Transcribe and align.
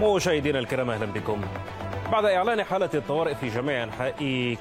مشاهدينا 0.00 0.58
الكرام 0.58 0.90
أهلا 0.90 1.06
بكم. 1.06 1.40
بعد 2.12 2.24
إعلان 2.24 2.62
حالة 2.62 2.90
الطوارئ 2.94 3.34
في 3.34 3.48
جميع 3.48 3.82
أنحاء 3.84 4.14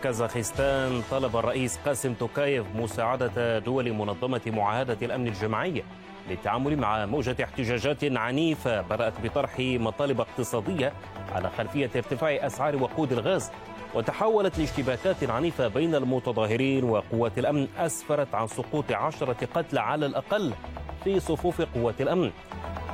كازاخستان 0.03 1.01
طلب 1.11 1.37
الرئيس 1.37 1.77
قاسم 1.85 2.13
توكايف 2.13 2.65
مساعدة 2.75 3.59
دول 3.59 3.93
منظمة 3.93 4.41
معاهدة 4.47 4.97
الأمن 5.01 5.27
الجماعيه 5.27 5.81
للتعامل 6.29 6.77
مع 6.77 7.05
موجة 7.05 7.43
احتجاجات 7.43 8.03
عنيفة 8.03 8.81
بدات 8.81 9.13
بطرح 9.23 9.55
مطالب 9.59 10.19
اقتصادية 10.21 10.93
على 11.31 11.49
خلفية 11.57 11.89
ارتفاع 11.95 12.29
أسعار 12.45 12.75
وقود 12.75 13.11
الغاز 13.11 13.51
وتحولت 13.93 14.59
لاشتباكات 14.59 15.29
عنيفة 15.29 15.67
بين 15.67 15.95
المتظاهرين 15.95 16.83
وقوات 16.83 17.37
الأمن 17.39 17.67
أسفرت 17.77 18.35
عن 18.35 18.47
سقوط 18.47 18.91
عشرة 18.91 19.47
قتلى 19.55 19.79
على 19.79 20.05
الأقل. 20.05 20.53
في 21.09 21.19
صفوف 21.19 21.61
قوات 21.61 22.01
الأمن. 22.01 22.31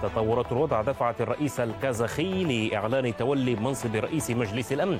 تطورات 0.03 0.51
الوضع 0.51 0.81
دفعت 0.81 1.21
الرئيس 1.21 1.59
الكازاخي 1.59 2.43
لإعلان 2.43 3.17
تولي 3.17 3.55
منصب 3.55 3.95
رئيس 3.95 4.31
مجلس 4.31 4.71
الأمن 4.71 4.99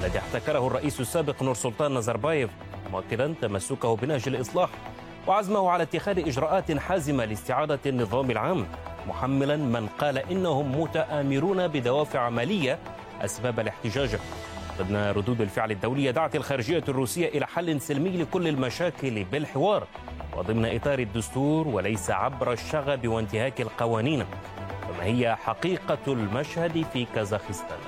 الذي 0.00 0.18
احتكره 0.18 0.66
الرئيس 0.66 1.00
السابق 1.00 1.42
نور 1.42 1.54
سلطان 1.54 1.98
نزربايف 1.98 2.50
مؤكدا 2.92 3.34
تمسكه 3.42 3.96
بنهج 3.96 4.22
الإصلاح 4.26 4.70
وعزمه 5.26 5.70
على 5.70 5.82
اتخاذ 5.82 6.18
إجراءات 6.18 6.72
حازمة 6.78 7.24
لاستعادة 7.24 7.78
النظام 7.86 8.30
العام 8.30 8.66
محملا 9.08 9.56
من 9.56 9.86
قال 9.86 10.18
إنهم 10.18 10.80
متآمرون 10.80 11.68
بدوافع 11.68 12.28
مالية 12.28 12.78
أسباب 13.20 13.60
الاحتجاج. 13.60 14.16
ضمن 14.78 15.10
ردود 15.10 15.40
الفعل 15.40 15.70
الدولية 15.70 16.10
دعت 16.10 16.36
الخارجية 16.36 16.84
الروسية 16.88 17.28
إلى 17.28 17.46
حل 17.46 17.80
سلمي 17.80 18.10
لكل 18.10 18.48
المشاكل 18.48 19.24
بالحوار 19.24 19.86
وضمن 20.38 20.64
إطار 20.74 20.98
الدستور 20.98 21.68
وليس 21.68 22.10
عبر 22.10 22.52
الشغب 22.52 23.08
وانتهاك 23.08 23.60
القوانين 23.60 24.24
فما 24.82 25.04
هي 25.04 25.36
حقيقة 25.36 25.98
المشهد 26.08 26.84
في 26.92 27.06
كازاخستان؟ 27.14 27.78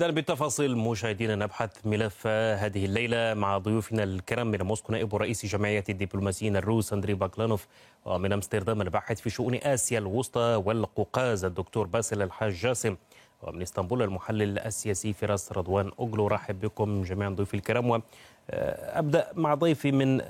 إذا 0.00 0.10
بالتفاصيل 0.10 0.76
مشاهدينا 0.76 1.34
نبحث 1.34 1.70
ملف 1.84 2.26
هذه 2.26 2.84
الليلة 2.84 3.34
مع 3.34 3.58
ضيوفنا 3.58 4.02
الكرام 4.02 4.46
من 4.46 4.62
موسكو 4.62 4.92
نائب 4.92 5.14
رئيس 5.14 5.46
جمعية 5.46 5.84
الدبلوماسيين 5.88 6.56
الروس 6.56 6.92
أندري 6.92 7.14
باكلانوف. 7.14 7.66
ومن 8.04 8.32
أمستردام 8.32 8.80
الباحث 8.82 9.20
في 9.20 9.30
شؤون 9.30 9.54
آسيا 9.54 9.98
الوسطى 9.98 10.62
والقوقاز 10.64 11.44
الدكتور 11.44 11.86
باسل 11.86 12.22
الحاج 12.22 12.52
جاسم. 12.52 12.96
ومن 13.42 13.62
إسطنبول 13.62 14.02
المحلل 14.02 14.58
السياسي 14.58 15.12
فراس 15.12 15.52
رضوان 15.52 15.90
أوغلو. 15.98 16.26
رحب 16.26 16.60
بكم 16.60 17.02
جميعا 17.02 17.30
ضيوفي 17.30 17.54
الكرام. 17.54 17.90
وأبدأ 17.90 19.30
مع 19.34 19.54
ضيفي 19.54 19.92
من 19.92 20.20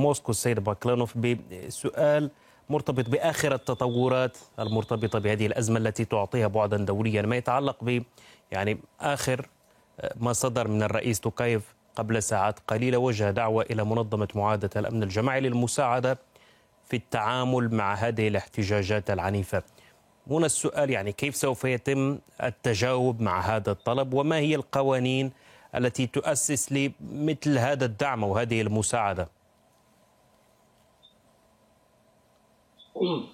موسكو 0.00 0.30
السيد 0.30 0.60
باكلانوف 0.60 1.18
بسؤال 1.18 2.30
مرتبط 2.68 3.08
بآخر 3.08 3.54
التطورات 3.54 4.38
المرتبطة 4.58 5.18
بهذه 5.18 5.46
الأزمة 5.46 5.78
التي 5.78 6.04
تعطيها 6.04 6.46
بعدا 6.46 6.76
دوليا 6.76 7.22
ما 7.22 7.36
يتعلق 7.36 7.76
ب 7.82 8.02
يعني 8.50 8.78
آخر 9.00 9.48
ما 10.16 10.32
صدر 10.32 10.68
من 10.68 10.82
الرئيس 10.82 11.20
توكايف 11.20 11.74
قبل 11.96 12.22
ساعات 12.22 12.58
قليلة 12.68 12.98
وجه 12.98 13.30
دعوة 13.30 13.66
إلى 13.70 13.84
منظمة 13.84 14.28
معاهدة 14.34 14.70
الأمن 14.76 15.02
الجماعي 15.02 15.40
للمساعدة 15.40 16.18
في 16.84 16.96
التعامل 16.96 17.74
مع 17.74 17.94
هذه 17.94 18.28
الاحتجاجات 18.28 19.10
العنيفة. 19.10 19.62
هنا 20.30 20.46
السؤال 20.46 20.90
يعني 20.90 21.12
كيف 21.12 21.36
سوف 21.36 21.64
يتم 21.64 22.18
التجاوب 22.42 23.20
مع 23.20 23.40
هذا 23.40 23.70
الطلب؟ 23.70 24.14
وما 24.14 24.36
هي 24.36 24.54
القوانين 24.54 25.32
التي 25.74 26.06
تؤسس 26.06 26.72
لمثل 26.72 27.58
هذا 27.58 27.84
الدعم 27.84 28.24
وهذه 28.24 28.60
المساعدة؟ 28.62 29.28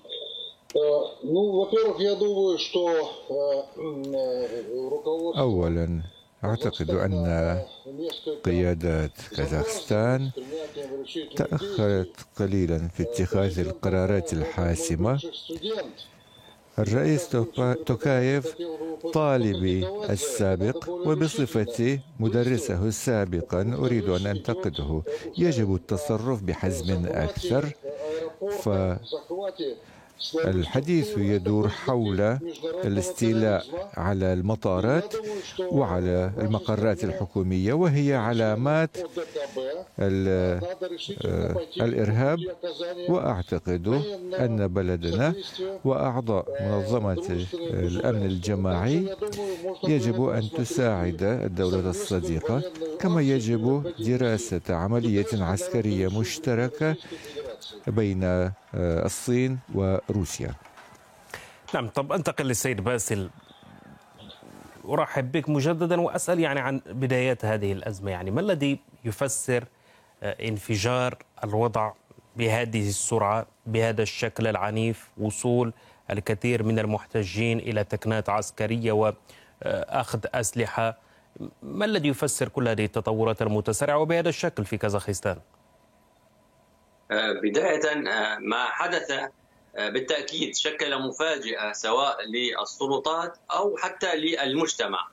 أولا 5.39 6.03
أعتقد 6.45 6.91
أن 6.91 7.63
قيادات 8.45 9.13
كازاخستان 9.37 10.31
تأخرت 11.37 12.17
قليلا 12.39 12.89
في 12.89 13.03
اتخاذ 13.03 13.59
القرارات 13.59 14.33
الحاسمة. 14.33 15.21
الرئيس 16.79 17.29
توكايف 17.87 18.55
طالبي 19.13 19.89
السابق 20.11 20.89
وبصفتي 20.89 22.01
مدرسه 22.21 22.91
سابقا 22.91 23.77
أريد 23.79 24.09
أن 24.09 24.27
أنتقده 24.27 25.03
يجب 25.39 25.75
التصرف 25.75 26.43
بحزم 26.43 27.07
أكثر 27.07 27.73
ف 28.51 28.69
الحديث 30.45 31.19
يدور 31.19 31.69
حول 31.69 32.21
الاستيلاء 32.85 33.65
على 33.97 34.33
المطارات 34.33 35.15
وعلى 35.61 36.31
المقرات 36.39 37.05
الحكومية 37.05 37.73
وهي 37.73 38.15
علامات 38.15 38.97
الإرهاب. 41.81 42.39
وأعتقد 43.09 43.89
أن 44.39 44.67
بلدنا 44.69 45.35
وأعضاء 45.85 46.45
منظمة 46.61 47.47
الأمن 47.71 48.27
الجماعي 48.27 49.17
يجب 49.89 50.29
أن 50.29 50.51
تساعد 50.51 51.23
الدولة 51.23 51.91
الصديقة 51.91 52.63
كما 53.01 53.23
يجب 53.23 53.93
دراسة 53.99 54.61
عملية 54.69 55.27
عسكرية 55.33 56.09
مشتركة 56.21 56.97
بين 57.87 58.53
الصين 58.75 59.59
وروسيا. 59.75 60.55
نعم 61.75 61.89
طب 61.89 62.13
انتقل 62.13 62.45
للسيد 62.45 62.81
باسل. 62.81 63.31
ارحب 64.89 65.33
بك 65.33 65.49
مجددا 65.49 66.01
واسال 66.01 66.41
يعني 66.41 66.61
عن 66.61 66.81
بدايات 66.87 67.45
هذه 67.45 67.73
الازمه. 67.73 68.11
يعني 68.11 68.31
ما 68.31 68.41
الذي 68.41 68.79
يفسر 69.05 69.65
انفجار 70.23 71.19
الوضع 71.45 71.93
بهذه 72.37 72.89
السرعه 72.89 73.47
بهذا 73.67 74.03
الشكل 74.03 74.47
العنيف 74.47 75.09
وصول 75.19 75.73
الكثير 76.11 76.63
من 76.63 76.79
المحتجين 76.79 77.59
إلى 77.59 77.85
تكنات 77.85 78.29
عسكرية 78.29 79.15
أخذ 79.63 80.21
أسلحة؟ 80.35 80.99
ما 81.63 81.85
الذي 81.85 82.09
يفسر 82.09 82.49
كل 82.49 82.69
هذه 82.69 82.85
التطورات 82.85 83.43
المتسارعة 83.43 83.99
وبهذا 83.99 84.29
الشكل 84.29 84.65
في 84.65 84.77
كازاخستان؟ 84.77 85.37
بداية 87.13 87.95
ما 88.39 88.65
حدث 88.65 89.13
بالتأكيد 89.75 90.57
شكل 90.57 90.99
مفاجأة 90.99 91.73
سواء 91.73 92.19
للسلطات 92.27 93.39
أو 93.53 93.77
حتى 93.77 94.17
للمجتمع. 94.17 95.09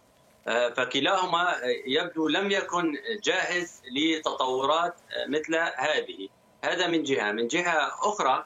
فكلاهما 0.76 1.56
يبدو 1.86 2.28
لم 2.28 2.52
يكن 2.52 2.98
جاهز 3.24 3.82
لتطورات 3.92 4.96
مثل 5.28 5.56
هذه. 5.76 6.30
هذا 6.64 6.88
من 6.88 7.04
جهة. 7.04 7.32
من 7.32 7.48
جهة 7.48 7.92
أخرى 8.02 8.46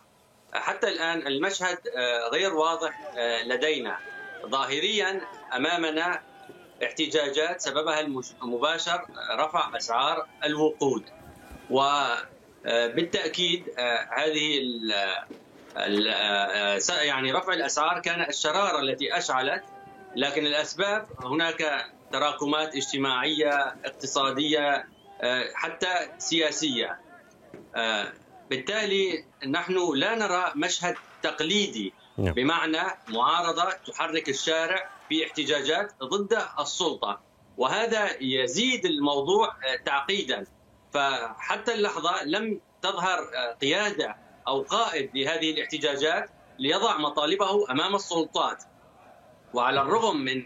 حتى 0.53 0.87
الآن 0.87 1.27
المشهد 1.27 1.77
غير 2.31 2.53
واضح 2.53 3.13
لدينا. 3.45 3.97
ظاهريا 4.45 5.21
أمامنا 5.55 6.21
احتجاجات 6.83 7.61
سببها 7.61 7.99
المباشر 8.43 9.05
رفع 9.31 9.77
أسعار 9.77 10.27
الوقود. 10.43 11.03
وبالتأكيد 12.65 13.63
هذه 14.17 14.59
يعني 17.01 17.31
رفع 17.31 17.53
الأسعار 17.53 17.99
كان 17.99 18.21
الشرارة 18.29 18.79
التي 18.79 19.17
أشعلت 19.17 19.63
لكن 20.15 20.45
الأسباب 20.45 21.07
هناك 21.23 21.85
تراكمات 22.11 22.75
اجتماعية 22.75 23.75
اقتصادية 23.85 24.87
حتى 25.53 26.09
سياسية 26.17 26.99
بالتالي 28.49 29.25
نحن 29.47 29.95
لا 29.95 30.15
نرى 30.15 30.51
مشهد 30.55 30.95
تقليدي 31.23 31.93
نعم. 32.17 32.33
بمعنى 32.33 32.81
معارضة 33.07 33.71
تحرك 33.71 34.29
الشارع 34.29 34.89
في 35.09 35.25
احتجاجات 35.25 35.91
ضد 36.03 36.37
السلطة 36.59 37.19
وهذا 37.57 38.09
يزيد 38.21 38.85
الموضوع 38.85 39.55
تعقيدا 39.85 40.45
فحتى 40.93 41.73
اللحظة 41.73 42.23
لم 42.23 42.61
تظهر 42.81 43.19
قيادة 43.61 44.15
أو 44.47 44.61
قائد 44.61 45.11
لهذه 45.17 45.51
الاحتجاجات 45.51 46.29
ليضع 46.59 46.97
مطالبه 46.97 47.71
أمام 47.71 47.95
السلطات. 47.95 48.63
وعلى 49.53 49.81
الرغم 49.81 50.17
من 50.17 50.43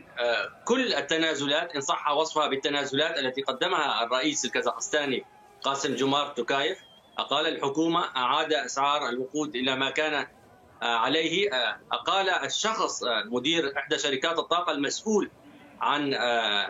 كل 0.65 0.93
التنازلات 0.93 1.75
إن 1.75 1.81
صح 1.81 2.11
وصفها 2.11 2.47
بالتنازلات 2.47 3.17
التي 3.17 3.41
قدمها 3.41 4.03
الرئيس 4.03 4.45
الكازاخستاني 4.45 5.25
قاسم 5.61 5.95
جمار 5.95 6.27
توكايف 6.27 6.79
أقال 7.17 7.47
الحكومة 7.47 8.05
أعاد 8.17 8.53
أسعار 8.53 9.09
الوقود 9.09 9.55
إلى 9.55 9.75
ما 9.75 9.89
كان 9.89 10.27
عليه. 10.81 11.49
أقال 11.91 12.29
الشخص 12.29 13.03
مدير 13.25 13.77
إحدى 13.77 13.97
شركات 13.97 14.39
الطاقة 14.39 14.71
المسؤول 14.71 15.31
عن 15.81 16.13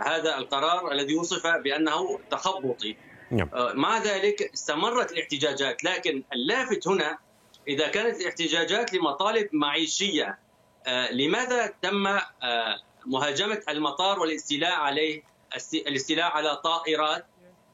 هذا 0.04 0.38
القرار 0.38 0.92
الذي 0.92 1.16
وصف 1.16 1.48
بأنه 1.48 2.20
تخبطي. 2.32 2.98
نعم. 3.36 3.50
مع 3.54 3.98
ذلك 3.98 4.42
استمرت 4.54 5.12
الاحتجاجات 5.12 5.84
لكن 5.84 6.24
اللافت 6.34 6.88
هنا 6.88 7.18
إذا 7.68 7.88
كانت 7.88 8.22
الاحتجاجات 8.22 8.94
لمطالب 8.94 9.50
معيشية 9.54 10.40
لماذا 11.12 11.74
تم 11.82 12.20
مهاجمة 13.06 13.62
المطار 13.70 14.20
والاستيلاء 14.20 14.74
عليه 14.74 15.24
الاستيلاء 15.74 16.32
على 16.32 16.56
طائرات 16.56 17.26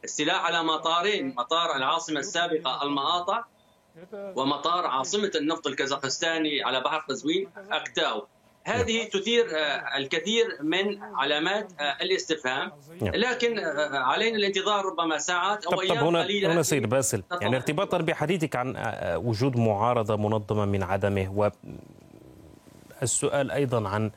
استيلاء 0.06 0.36
على 0.36 0.64
مطارين 0.64 1.36
مطار 1.38 1.76
العاصمة 1.76 2.20
السابقة 2.20 2.84
المآطة 2.84 3.46
ومطار 4.14 4.88
عاصمة 4.88 5.32
النفط 5.36 5.68
الكازاخستاني 5.68 6.64
على 6.64 6.82
بحر 6.82 6.98
قزوين 6.98 7.50
أكتاو 7.72 8.28
هذه 8.64 9.04
تثير 9.04 9.46
الكثير 9.98 10.58
من 10.62 11.04
علامات 11.04 11.72
الاستفهام. 12.02 12.72
لكن 13.02 13.60
علينا 13.94 14.38
الانتظار 14.38 14.86
ربما 14.86 15.18
ساعات 15.18 15.66
أو 15.66 15.82
أيام 15.82 15.98
هنا 15.98 16.24
قليلة. 16.24 16.54
هنا 16.54 16.62
سيد 16.62 16.90
باسل 16.90 17.24
يعني 17.42 17.56
ارتباطا 17.56 17.98
بحديثك 17.98 18.56
عن 18.56 18.76
وجود 19.16 19.58
معارضة 19.58 20.16
منظمة 20.16 20.66
من 20.66 20.84
عدمه 20.84 21.52
والسؤال 23.02 23.52
أيضا 23.52 23.90
عن 23.90 24.12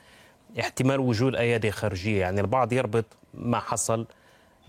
احتمال 0.60 1.00
وجود 1.00 1.36
أيادي 1.36 1.70
خارجية. 1.70 2.20
يعني 2.20 2.40
البعض 2.40 2.72
يربط 2.72 3.04
ما 3.34 3.58
حصل 3.58 4.06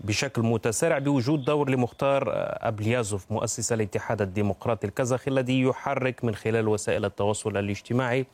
بشكل 0.00 0.42
متسارع 0.42 0.98
بوجود 0.98 1.44
دور 1.44 1.70
لمختار 1.70 2.24
أبليازوف 2.60 3.32
مؤسس 3.32 3.72
الاتحاد 3.72 4.22
الديمقراطي 4.22 4.86
الكازاخي 4.86 5.30
الذي 5.30 5.62
يحرك 5.62 6.24
من 6.24 6.34
خلال 6.34 6.68
وسائل 6.68 7.04
التواصل 7.04 7.56
الاجتماعي 7.56 8.26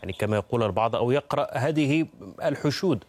يعني 0.00 0.12
كما 0.12 0.36
يقول 0.36 0.62
البعض 0.62 0.96
أو 0.96 1.10
يقرأ 1.10 1.50
هذه 1.52 2.06
الحشود. 2.42 3.04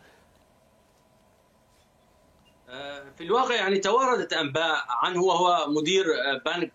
في 3.18 3.24
الواقع 3.28 3.56
يعني 3.56 3.80
توردت 3.80 4.34
أنباء 4.34 4.86
عنه 4.90 5.24
وهو 5.24 5.68
مدير 5.68 6.06
بنك 6.46 6.72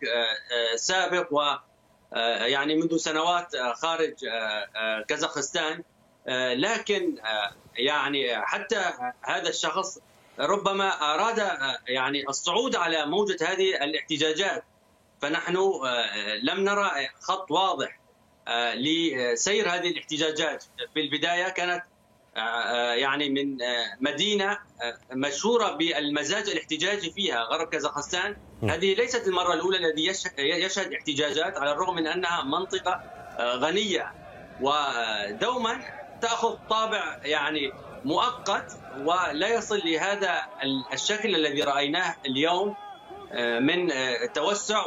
سابق 0.76 1.32
و 1.32 1.42
يعني 2.44 2.74
منذ 2.76 2.96
سنوات 2.96 3.56
خارج 3.74 4.14
كازاخستان. 5.08 5.82
لكن 6.56 7.18
يعني 7.76 8.46
حتى 8.46 8.82
هذا 9.22 9.48
الشخص 9.48 9.98
ربما 10.38 10.88
أراد 10.88 11.58
يعني 11.88 12.28
الصعود 12.28 12.76
على 12.76 13.06
موجة 13.06 13.52
هذه 13.52 13.84
الاحتجاجات. 13.84 14.64
فنحن 15.20 15.56
لم 16.42 16.60
نرى 16.60 16.90
خط 17.20 17.50
واضح 17.50 17.98
لسير 18.74 19.68
هذه 19.68 19.88
الاحتجاجات. 19.88 20.64
في 20.94 21.00
البداية 21.00 21.48
كانت 21.48 21.82
يعني 22.96 23.30
من 23.30 23.58
مدينة 24.00 24.58
مشهورة 25.12 25.72
بالمزاج 25.72 26.48
الاحتجاجي 26.50 27.10
فيها 27.10 27.42
غرب 27.42 27.68
كازاخستان. 27.68 28.36
هذه 28.62 28.94
ليست 28.94 29.26
المرة 29.26 29.54
الأولى 29.54 29.78
الذي 29.78 30.06
يشهد 30.38 30.92
احتجاجات 30.92 31.58
على 31.58 31.72
الرغم 31.72 31.94
من 31.94 32.06
أنها 32.06 32.42
منطقة 32.42 33.00
غنية. 33.40 34.12
ودوما 34.60 35.80
تأخذ 36.20 36.56
طابع 36.70 37.20
يعني 37.24 37.72
مؤقت 38.04 38.72
ولا 38.98 39.48
يصل 39.48 39.80
لهذا 39.84 40.42
الشكل 40.92 41.34
الذي 41.34 41.62
رأيناه 41.62 42.16
اليوم 42.26 42.76
من 43.60 43.92
توسع 44.34 44.86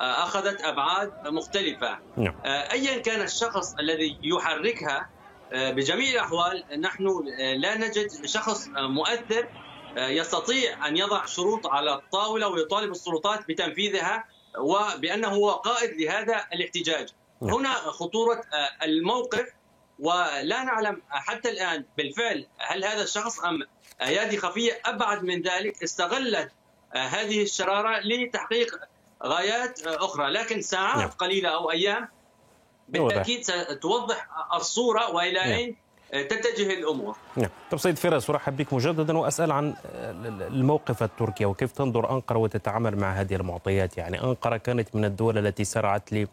واخذت 0.00 0.60
أبعاد 0.60 1.28
مختلفة 1.28 1.98
نعم. 2.16 2.34
ايا 2.44 2.98
كان 2.98 3.22
الشخص 3.22 3.74
الذي 3.74 4.18
يحركها 4.22 5.10
بجميع 5.52 6.10
الأحوال 6.10 6.64
نحن 6.80 7.24
لا 7.56 7.78
نجد 7.78 8.26
شخص 8.26 8.68
مؤثر 8.68 9.48
يستطيع 9.96 10.88
أن 10.88 10.96
يضع 10.96 11.24
شروط 11.24 11.66
على 11.66 11.94
الطاولة 11.94 12.48
ويطالب 12.48 12.90
السلطات 12.90 13.48
بتنفيذها 13.48 14.24
وبأنه 14.58 15.28
هو 15.28 15.50
قائد 15.50 16.00
لهذا 16.00 16.44
الاحتجاج 16.52 17.08
نعم. 17.42 17.54
هنا 17.54 17.72
خطورة 17.74 18.42
الموقف 18.82 19.46
ولا 19.98 20.64
نعلم 20.64 21.02
حتى 21.10 21.50
الآن 21.50 21.84
بالفعل 21.96 22.46
هل 22.58 22.84
هذا 22.84 23.02
الشخص 23.02 23.40
أم 23.40 23.62
ايادي 24.02 24.36
خفية 24.36 24.80
أبعد 24.84 25.24
من 25.24 25.42
ذلك 25.42 25.82
استغلت 25.82 26.52
هذه 26.92 27.42
الشرارة 27.42 28.00
لتحقيق 28.00 28.80
غايات 29.24 29.86
أخرى 29.86 30.30
لكن 30.30 30.60
ساعات 30.60 30.98
نعم. 30.98 31.08
قليلة 31.08 31.48
أو 31.48 31.70
أيام 31.70 32.08
بالتأكيد 32.88 33.42
ستوضح 33.42 34.28
الصورة 34.54 35.10
وإلى 35.10 35.38
نعم. 35.38 35.48
أين 35.48 35.76
تتجه 36.28 36.72
الأمور. 36.72 37.16
نعم، 37.36 37.50
طب 37.70 37.78
سيد 37.78 37.98
فراس 37.98 38.30
أرحب 38.30 38.56
بك 38.56 38.72
مجددا 38.72 39.18
وأسأل 39.18 39.52
عن 39.52 39.74
الموقف 40.50 41.02
التركي 41.02 41.44
وكيف 41.44 41.72
تنظر 41.72 42.10
أنقرة 42.10 42.38
وتتعامل 42.38 42.96
مع 42.96 43.12
هذه 43.12 43.34
المعطيات، 43.34 43.98
يعني 43.98 44.22
أنقرة 44.22 44.56
كانت 44.56 44.96
من 44.96 45.04
الدول 45.04 45.38
التي 45.38 45.64
سرعت 45.64 46.12
لي 46.12 46.28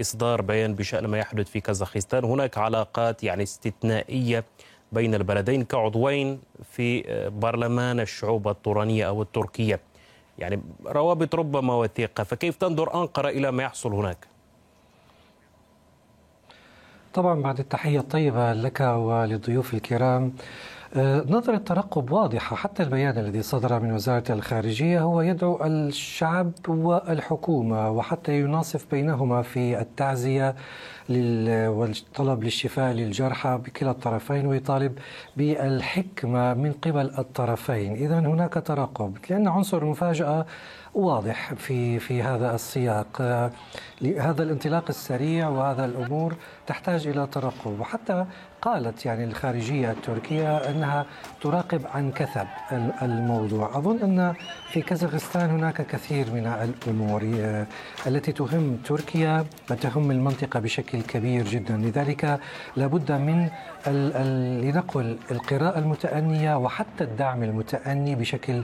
إصدار 0.00 0.42
بيان 0.42 0.74
بشأن 0.74 1.06
ما 1.06 1.18
يحدث 1.18 1.50
في 1.50 1.60
كازاخستان 1.60 2.24
هناك 2.24 2.58
علاقات 2.58 3.24
يعني 3.24 3.42
استثنائية 3.42 4.44
بين 4.92 5.14
البلدين 5.14 5.64
كعضوين 5.64 6.40
في 6.72 7.02
برلمان 7.28 8.00
الشعوب 8.00 8.48
الطورانية 8.48 9.08
أو 9.08 9.22
التركية 9.22 9.80
يعني 10.38 10.62
روابط 10.86 11.34
ربما 11.34 11.74
وثيقة 11.74 12.24
فكيف 12.24 12.56
تنظر 12.56 12.94
أنقرة 12.94 13.28
إلى 13.28 13.52
ما 13.52 13.62
يحصل 13.62 13.92
هناك؟ 13.92 14.26
طبعا 17.14 17.42
بعد 17.42 17.58
التحية 17.58 17.98
الطيبة 17.98 18.52
لك 18.52 18.80
وللضيوف 18.80 19.74
الكرام 19.74 20.32
نظرة 20.96 21.56
ترقب 21.56 22.10
واضحة 22.10 22.56
حتى 22.56 22.82
البيان 22.82 23.18
الذي 23.18 23.42
صدر 23.42 23.80
من 23.80 23.92
وزارة 23.92 24.32
الخارجية 24.32 25.00
هو 25.00 25.20
يدعو 25.20 25.64
الشعب 25.64 26.52
والحكومة 26.68 27.90
وحتى 27.90 28.40
يناصف 28.40 28.86
بينهما 28.90 29.42
في 29.42 29.80
التعزية 29.80 30.54
والطلب 31.68 32.44
للشفاء 32.44 32.92
للجرحى 32.92 33.60
بكلا 33.64 33.90
الطرفين 33.90 34.46
ويطالب 34.46 34.98
بالحكمة 35.36 36.54
من 36.54 36.72
قبل 36.72 37.10
الطرفين. 37.18 37.92
إذا 37.92 38.18
هناك 38.18 38.54
ترقب 38.54 39.16
لأن 39.30 39.48
عنصر 39.48 39.78
المفاجأة 39.78 40.46
واضح 40.94 41.54
في 41.54 41.98
في 41.98 42.22
هذا 42.22 42.54
السياق. 42.54 43.22
هذا 44.18 44.42
الانطلاق 44.42 44.84
السريع 44.88 45.48
وهذا 45.48 45.84
الأمور 45.84 46.34
تحتاج 46.66 47.06
إلى 47.06 47.26
ترقب. 47.26 47.80
وحتى 47.80 48.26
قالت 48.64 49.06
يعني 49.06 49.24
الخارجية 49.24 49.90
التركية 49.90 50.56
إنها 50.56 51.06
تراقب 51.40 51.86
عن 51.94 52.10
كثب 52.12 52.46
الموضوع 53.02 53.78
أظن 53.78 53.98
إن 53.98 54.34
في 54.68 54.82
كازاخستان 54.82 55.50
هناك 55.50 55.86
كثير 55.86 56.26
من 56.32 56.46
الأمور 56.46 57.22
التي 58.06 58.32
تهم 58.32 58.76
تركيا 58.84 59.44
وتهم 59.70 60.10
المنطقة 60.10 60.60
بشكل 60.60 61.02
كبير 61.02 61.44
جدا 61.44 61.76
لذلك 61.76 62.40
لابد 62.76 63.12
من 63.12 63.48
لنقل 64.64 65.18
القراءة 65.30 65.78
المتأنية 65.78 66.56
وحتى 66.56 67.04
الدعم 67.04 67.42
المتأني 67.42 68.14
بشكل 68.14 68.62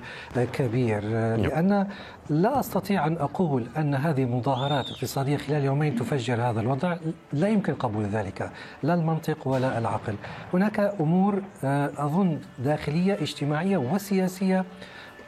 كبير 0.52 1.04
نعم. 1.04 1.86
لا 2.30 2.60
أستطيع 2.60 3.06
أن 3.06 3.16
أقول 3.16 3.66
أن 3.76 3.94
هذه 3.94 4.24
مظاهرات 4.24 4.90
اقتصادية 4.90 5.36
خلال 5.36 5.64
يومين 5.64 5.96
تفجر 5.96 6.42
هذا 6.42 6.60
الوضع. 6.60 6.96
لا 7.32 7.48
يمكن 7.48 7.74
قبول 7.74 8.04
ذلك 8.04 8.50
لا 8.82 8.94
المنطق 8.94 9.48
ولا 9.48 9.78
العقل. 9.78 10.14
هناك 10.54 10.80
أمور 11.00 11.42
آه، 11.64 11.90
أظن 11.98 12.38
داخلية 12.58 13.14
اجتماعية 13.14 13.76
وسياسية 13.76 14.64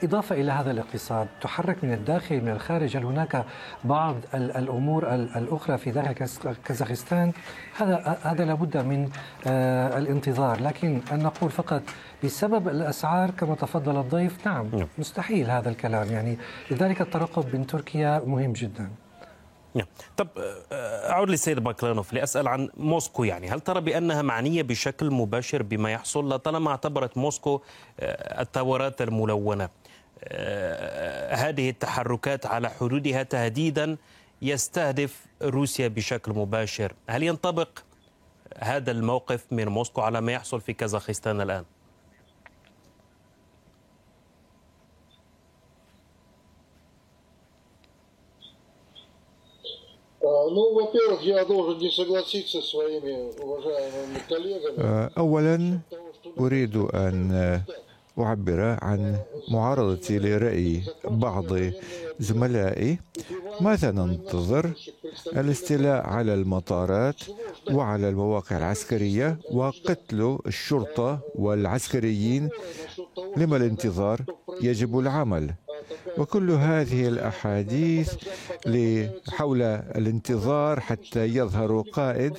إضافة 0.02 0.34
إلى 0.34 0.52
هذا 0.52 0.70
الاقتصاد 0.70 1.28
تحرك 1.40 1.84
من 1.84 1.92
الداخل 1.92 2.40
من 2.40 2.48
الخارج 2.48 2.96
هل 2.96 3.04
هناك 3.04 3.44
بعض 3.84 4.16
الأمور 4.34 5.14
الأخرى 5.14 5.78
في 5.78 5.90
داخل 5.90 6.12
كازاخستان 6.64 7.32
هذا 7.76 8.18
هذا 8.22 8.44
لابد 8.44 8.76
من 8.76 9.10
آه، 9.46 9.98
الانتظار 9.98 10.60
لكن 10.60 11.00
أن 11.12 11.22
نقول 11.22 11.50
فقط 11.50 11.82
بسبب 12.24 12.68
الأسعار 12.68 13.30
كما 13.30 13.54
تفضل 13.54 14.00
الضيف 14.00 14.46
نعم, 14.46 14.70
نعم. 14.72 14.88
مستحيل 14.98 15.50
هذا 15.50 15.68
الكلام 15.68 16.10
يعني 16.12 16.38
لذلك 16.70 17.00
الترقب 17.00 17.56
من 17.56 17.66
تركيا 17.66 18.22
مهم 18.26 18.52
جدا 18.52 18.90
نعم. 19.74 19.86
طب 20.16 20.28
آه، 20.72 21.10
أعود 21.10 21.30
للسيد 21.30 21.58
باكلانوف 21.58 22.12
لأسأل 22.12 22.48
عن 22.48 22.68
موسكو 22.76 23.24
يعني 23.24 23.48
هل 23.48 23.60
ترى 23.60 23.80
بأنها 23.80 24.22
معنية 24.22 24.62
بشكل 24.62 25.10
مباشر 25.10 25.62
بما 25.62 25.92
يحصل 25.92 26.38
طالما 26.38 26.70
اعتبرت 26.70 27.18
موسكو 27.18 27.60
آه، 28.00 28.42
الثورات 28.42 29.02
الملونة 29.02 29.68
هذه 31.30 31.70
التحركات 31.70 32.46
على 32.46 32.70
حدودها 32.70 33.22
تهديدا 33.22 33.96
يستهدف 34.42 35.26
روسيا 35.42 35.88
بشكل 35.88 36.32
مباشر 36.32 36.92
هل 37.08 37.22
ينطبق 37.22 37.68
هذا 38.58 38.90
الموقف 38.90 39.44
من 39.50 39.68
موسكو 39.68 40.00
على 40.00 40.20
ما 40.20 40.32
يحصل 40.32 40.60
في 40.60 40.72
كازاخستان 40.72 41.40
الآن؟ 41.40 41.64
أولا 55.18 55.78
أريد 56.40 56.76
أن 56.76 57.62
أعبر 58.18 58.60
عن 58.82 59.16
معارضتي 59.48 60.18
لرأي 60.18 60.82
بعض 61.04 61.46
زملائي. 62.20 62.98
ماذا 63.60 63.90
ننتظر؟ 63.90 64.70
الاستيلاء 65.36 66.06
على 66.06 66.34
المطارات 66.34 67.16
وعلى 67.70 68.08
المواقع 68.08 68.56
العسكرية 68.56 69.38
وقتل 69.52 70.38
الشرطة 70.46 71.20
والعسكريين. 71.34 72.48
لما 73.36 73.56
الانتظار 73.56 74.20
يجب 74.62 74.98
العمل. 74.98 75.54
وكل 76.18 76.50
هذه 76.50 77.08
الأحاديث 77.08 78.14
حول 79.28 79.62
الانتظار 79.62 80.80
حتى 80.80 81.24
يظهر 81.24 81.80
قائد. 81.80 82.32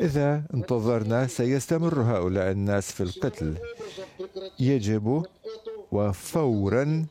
إذا 0.00 0.42
انتظرنا 0.54 1.26
سيستمر 1.26 2.00
هؤلاء 2.00 2.50
الناس 2.50 2.92
في 2.92 3.02
القتل. 3.02 3.54
يجب 4.60 5.22
وفورا 5.92 7.06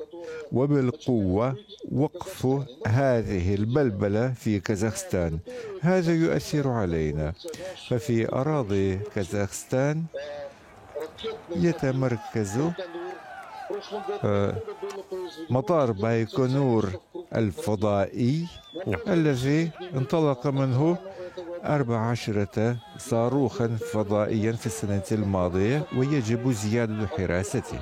وبالقوة 0.51 1.55
وقف 1.91 2.47
هذه 2.88 3.55
البلبلة 3.55 4.33
في 4.33 4.59
كازاخستان. 4.59 5.39
هذا 5.81 6.13
يؤثر 6.13 6.67
علينا. 6.67 7.33
ففي 7.89 8.33
أراضي 8.33 8.99
كازاخستان 9.15 10.03
يتمركز 11.55 12.59
آه، 14.23 14.55
مطار 15.49 15.91
بايكونور 15.91 16.89
الفضائي 17.35 18.47
الذي 19.07 19.71
انطلق 19.95 20.47
منه 20.47 20.97
أربع 21.65 21.98
عشرة 22.00 22.77
صاروخا 22.98 23.67
فضائيا 23.93 24.51
في 24.51 24.65
السنة 24.65 25.03
الماضية 25.12 25.86
ويجب 25.98 26.51
زيادة 26.51 27.08
حراسته. 27.08 27.79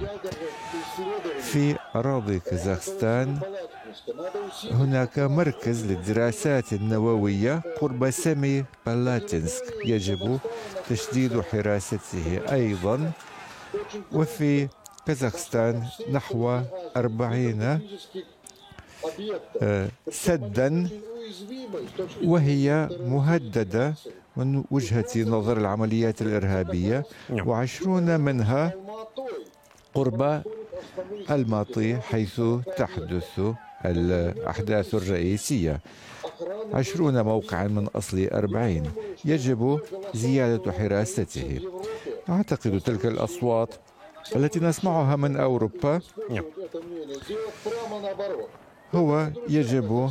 في 1.42 1.76
أراضي 1.96 2.40
كازاخستان 2.40 3.40
هناك 4.72 5.20
مركز 5.20 5.86
للدراسات 5.86 6.74
النووية 6.74 7.62
قرب 7.82 8.10
سامي 8.10 8.66
بالاتنسك 8.86 9.64
يجب 9.86 10.40
تشديد 10.90 11.42
حراسته 11.42 12.40
أيضا. 12.52 13.12
وفي 14.14 14.68
كازاخستان 15.06 15.84
نحو 16.12 16.60
أربعين 16.98 17.80
آه، 19.62 19.88
سدا 20.12 20.90
وهي 22.24 22.90
مهددة 23.02 23.94
من 24.38 24.64
وجهة 24.72 25.16
نظر 25.16 25.58
العمليات 25.58 26.22
الإرهابية 26.22 27.06
نعم. 27.30 27.48
وعشرون 27.48 28.20
منها 28.20 28.74
قرب 29.96 30.44
الماطي 31.32 31.98
حيث 31.98 32.42
تحدث 32.78 33.42
الأحداث 33.86 34.96
الرئيسية 34.96 35.80
عشرون 36.74 37.22
موقعا 37.22 37.68
من 37.68 37.88
أصل 37.88 38.28
أربعين 38.34 38.92
يجب 39.26 39.80
زيادة 40.14 40.72
حراسته 40.72 41.60
أعتقد 42.30 42.80
تلك 42.80 43.06
الأصوات 43.06 43.76
التي 44.36 44.60
نسمعها 44.60 45.16
من 45.16 45.38
أوروبا 45.38 46.02
نعم. 46.30 46.44
هو 48.96 49.30
يجب 49.50 50.10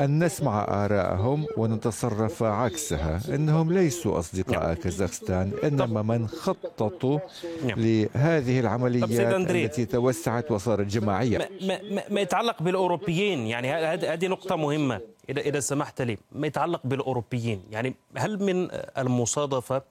أن 0.00 0.24
نسمع 0.24 0.84
آراءهم 0.84 1.46
ونتصرف 1.56 2.42
عكسها 2.42 3.20
إنهم 3.28 3.72
ليسوا 3.72 4.18
أصدقاء 4.18 4.66
نعم. 4.66 4.74
كازاخستان 4.74 5.52
إنما 5.64 6.02
من 6.02 6.28
خططوا 6.28 7.18
نعم. 7.66 7.80
لهذه 7.80 8.60
العمليات 8.60 9.50
التي 9.50 9.84
توسعت 9.84 10.50
وصارت 10.50 10.86
جماعية 10.86 11.38
ما, 11.38 11.82
ما, 11.82 12.02
ما 12.10 12.20
يتعلق 12.20 12.62
بالأوروبيين 12.62 13.46
يعني 13.46 13.72
هذه 13.96 14.26
نقطة 14.26 14.56
مهمة 14.56 15.00
إذا 15.28 15.40
إذا 15.40 15.60
سمحت 15.60 16.02
لي 16.02 16.18
ما 16.32 16.46
يتعلق 16.46 16.80
بالأوروبيين 16.84 17.62
يعني 17.70 17.94
هل 18.16 18.42
من 18.42 18.68
المصادفة 18.98 19.82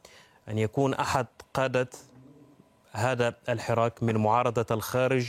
أن 0.50 0.58
يكون 0.58 0.94
أحد 0.94 1.26
قادة 1.54 1.90
هذا 2.92 3.36
الحراك 3.50 4.04
من 4.04 4.18
معارضة 4.18 4.66
الخارج 4.72 5.28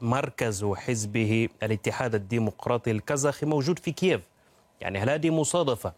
مركز 0.00 0.64
حزبه 0.64 1.48
الاتحاد 1.62 2.14
الديمقراطي 2.14 2.90
الكازاخي 2.90 3.46
موجود 3.46 3.78
في 3.78 3.92
كييف. 3.92 4.20
يعني 4.80 4.98
هل 4.98 5.10
هذه 5.10 5.30
مصادفة؟ 5.30 5.92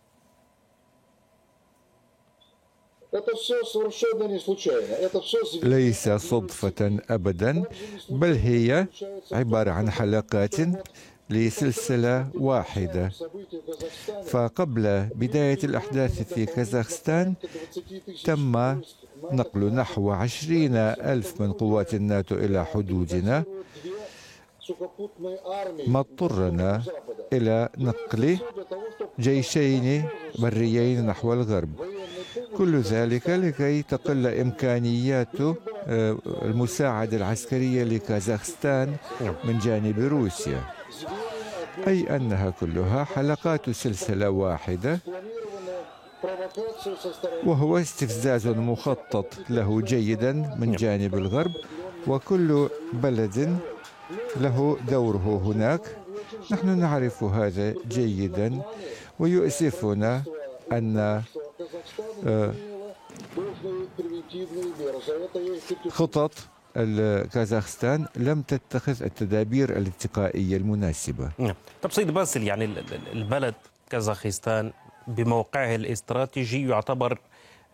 ليس 5.62 6.08
صدفة 6.08 6.98
أبدا 7.10 7.64
بل 8.10 8.32
هي 8.32 8.86
عبارة 9.32 9.70
عن 9.70 9.90
حلقات 9.90 10.54
لسلسلة 11.30 12.30
واحدة. 12.34 13.12
فقبل 14.26 15.08
بداية 15.14 15.58
الأحداث 15.64 16.34
في 16.34 16.46
كازاخستان 16.46 17.34
تم 18.24 18.80
نقل 19.32 19.74
نحو 19.74 20.10
عشرين 20.10 20.76
ألف 21.12 21.40
من 21.40 21.52
قوات 21.52 21.94
الناتو 21.94 22.34
إلى 22.34 22.64
حدودنا 22.64 23.44
ما 25.86 26.00
اضطرنا 26.00 26.82
إلى 27.32 27.68
نقل 27.78 28.38
جيشين 29.20 30.04
بريين 30.38 31.06
نحو 31.06 31.32
الغرب. 31.32 31.70
كل 32.56 32.80
ذلك 32.80 33.30
لكي 33.30 33.82
تقل 33.82 34.26
إمكانيات 34.26 35.40
آه، 35.86 36.18
المساعدة 36.42 37.16
العسكرية 37.16 37.84
لكازاخستان 37.84 38.96
من 39.44 39.58
جانب 39.58 39.98
روسيا. 39.98 40.62
أي 41.86 42.16
أنها 42.16 42.50
كلها 42.50 43.04
حلقات 43.04 43.70
سلسلة 43.70 44.30
واحدة 44.30 45.00
وهو 47.44 47.78
استفزاز 47.78 48.46
مخطط 48.46 49.34
له 49.50 49.80
جيدا 49.80 50.32
من 50.32 50.72
جانب 50.72 51.14
الغرب 51.14 51.52
وكل 52.06 52.68
بلد 52.92 53.58
له 54.36 54.78
دوره 54.88 55.42
هناك 55.44 55.80
نحن 56.50 56.78
نعرف 56.78 57.24
هذا 57.24 57.74
جيدا 57.88 58.62
ويؤسفنا 59.18 60.22
أن 60.72 61.22
آه، 62.26 62.52
خطط 65.88 66.32
كازاخستان 67.32 68.06
لم 68.16 68.42
تتخذ 68.42 69.02
التدابير 69.02 69.76
الاتقائية 69.76 70.56
المناسبة 70.56 71.30
نعم. 71.38 71.54
طب 71.82 71.92
سيد 71.92 72.10
باسل 72.10 72.42
يعني 72.42 72.64
البلد 73.12 73.54
كازاخستان 73.90 74.72
بموقعه 75.08 75.74
الاستراتيجي 75.74 76.68
يعتبر 76.68 77.18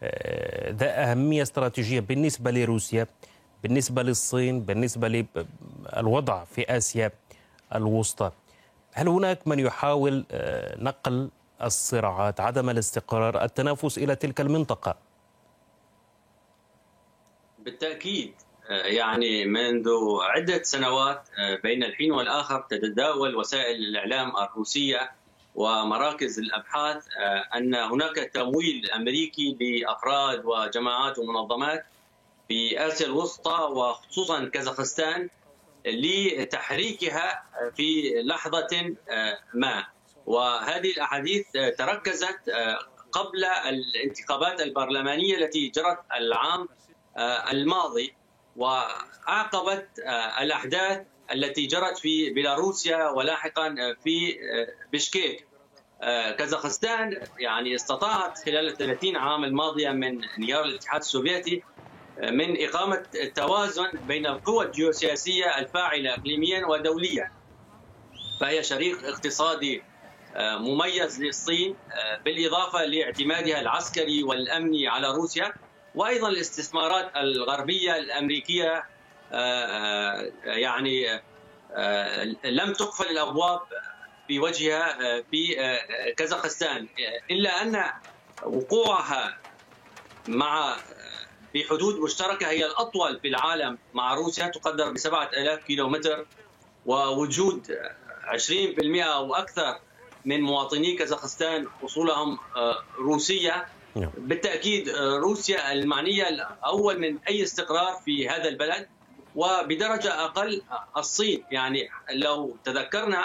آه، 0.02 0.70
ذا 0.72 1.10
أهمية 1.10 1.42
استراتيجية 1.42 2.00
بالنسبة 2.00 2.50
لروسيا 2.50 3.06
بالنسبة 3.62 4.02
للصين 4.02 4.60
بالنسبة 4.60 5.08
للوضع 5.08 6.44
في 6.44 6.76
آسيا 6.76 7.12
الوسطى. 7.74 8.30
هل 8.92 9.08
هناك 9.08 9.48
من 9.48 9.58
يحاول 9.58 10.24
آه، 10.30 10.82
نقل 10.82 11.30
الصراعات 11.62 12.40
عدم 12.40 12.70
الاستقرار 12.70 13.44
التنافس 13.44 13.98
إلى 13.98 14.16
تلك 14.16 14.40
المنطقة؟ 14.40 14.96
بالتأكيد 17.58 18.34
آه، 18.70 18.86
يعني 18.86 19.46
منذ 19.46 19.88
عدة 20.20 20.62
سنوات 20.62 21.28
بين 21.62 21.84
الحين 21.84 22.12
والآخر 22.12 22.60
تتداول 22.60 23.36
وسائل 23.36 23.76
الإعلام 23.76 24.36
الروسية 24.36 25.10
ومراكز 25.54 26.38
الأبحاث 26.38 27.04
آه، 27.18 27.56
أن 27.58 27.74
هناك 27.74 28.14
تمويل 28.16 28.90
أمريكي 28.90 29.56
لأفراد 29.60 30.44
وجماعات 30.44 31.18
ومنظمات 31.18 31.86
في 32.48 32.86
آسيا 32.86 33.06
الوسطى 33.06 33.68
وخصوصا 33.70 34.44
كازاخستان 34.44 35.28
لتحريكها 35.86 37.42
في 37.76 38.12
لحظة 38.22 38.94
آه، 39.10 39.38
ما. 39.54 39.86
وهذه 40.26 40.90
الأحاديث 40.90 41.46
تركزت 41.78 42.48
آه، 42.48 42.78
قبل 43.12 43.44
الانتخابات 43.44 44.60
البرلمانية 44.60 45.36
التي 45.36 45.68
جرت 45.68 45.98
العام 46.16 46.68
الماضي 47.52 48.14
وأعقبت 48.56 49.88
الأحداث 50.40 51.06
التي 51.32 51.66
جرت 51.66 51.98
في 51.98 52.30
بيلاروسيا 52.30 53.08
ولاحقا 53.08 53.96
في 54.04 54.36
بشكيك 54.92 55.46
آه، 56.04 56.30
كازاخستان 56.30 57.20
يعني 57.38 57.74
استطاعت 57.74 58.38
خلال 58.38 58.68
ال 58.68 58.76
30 58.76 59.16
عام 59.16 59.44
الماضية 59.44 59.90
من 59.90 60.24
انهيار 60.24 60.64
الاتحاد 60.64 61.00
السوفيتي 61.00 61.62
آه، 62.18 62.30
من 62.30 62.64
إقامة 62.64 63.02
توازن 63.34 63.90
بين 64.08 64.26
القوى 64.26 64.66
الجيوسياسية 64.66 65.58
الفاعلة 65.58 66.14
اقليميا 66.14 66.66
ودوليا. 66.66 67.32
فهي 68.40 68.62
شريك 68.62 69.04
اقتصادي 69.04 69.82
آه، 70.34 70.58
مميز 70.58 71.22
للصين 71.22 71.76
بالإضافة 72.24 72.84
لاعتمادها 72.84 73.60
العسكري 73.60 74.22
والأمني 74.22 74.88
على 74.88 75.10
روسيا 75.10 75.52
وأيضا 75.94 76.28
الاستثمارات 76.28 77.16
الغربية 77.16 77.96
الأمريكية 77.96 78.84
يعني 80.44 81.20
لم 82.44 82.72
تقفل 82.72 83.10
الأبواب 83.10 83.60
في 84.28 84.38
وجهها 84.38 85.22
في 85.30 85.56
كازاخستان 86.16 86.88
إلا 87.30 87.62
أن 87.62 87.84
وقوعها 88.42 89.38
مع 90.28 90.76
في 91.52 91.64
حدود 91.64 91.98
مشتركة 91.98 92.48
هي 92.48 92.66
الأطول 92.66 93.20
في 93.20 93.28
العالم 93.28 93.78
مع 93.94 94.14
روسيا 94.14 94.46
تقدر 94.46 94.90
ب 94.90 94.98
7000 94.98 95.64
كيلومتر 95.64 96.26
ووجود 96.86 97.78
20% 98.24 99.06
أو 99.06 99.34
أكثر 99.34 99.78
من 100.24 100.40
مواطني 100.40 100.92
كازاخستان 100.92 101.66
أصولهم 101.84 102.38
روسية. 102.98 103.66
نعم. 103.96 104.10
بالتأكيد 104.16 104.88
روسيا 104.98 105.72
المعنية 105.72 106.28
الأول 106.28 107.00
من 107.00 107.18
أي 107.28 107.42
استقرار 107.42 108.00
في 108.04 108.28
هذا 108.28 108.48
البلد. 108.48 108.88
وبدرجة 109.36 110.24
أقل 110.24 110.62
الصين 110.96 111.44
يعني 111.50 111.88
لو 112.12 112.56
تذكرنا 112.64 113.24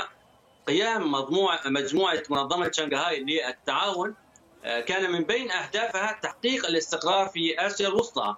قيام 0.68 1.12
مجموعة 1.12 1.60
مجموعة 1.66 2.24
منظمة 2.30 2.72
شنغهاي 2.72 3.20
للتعاون 3.20 4.16
آه، 4.66 4.80
كان 4.80 5.12
من 5.12 5.24
بين 5.24 5.52
أهدافها 5.52 6.20
تحقيق 6.22 6.66
الاستقرار 6.66 7.28
في 7.28 7.68
آسيا 7.68 7.88
الوسطى 7.88 8.36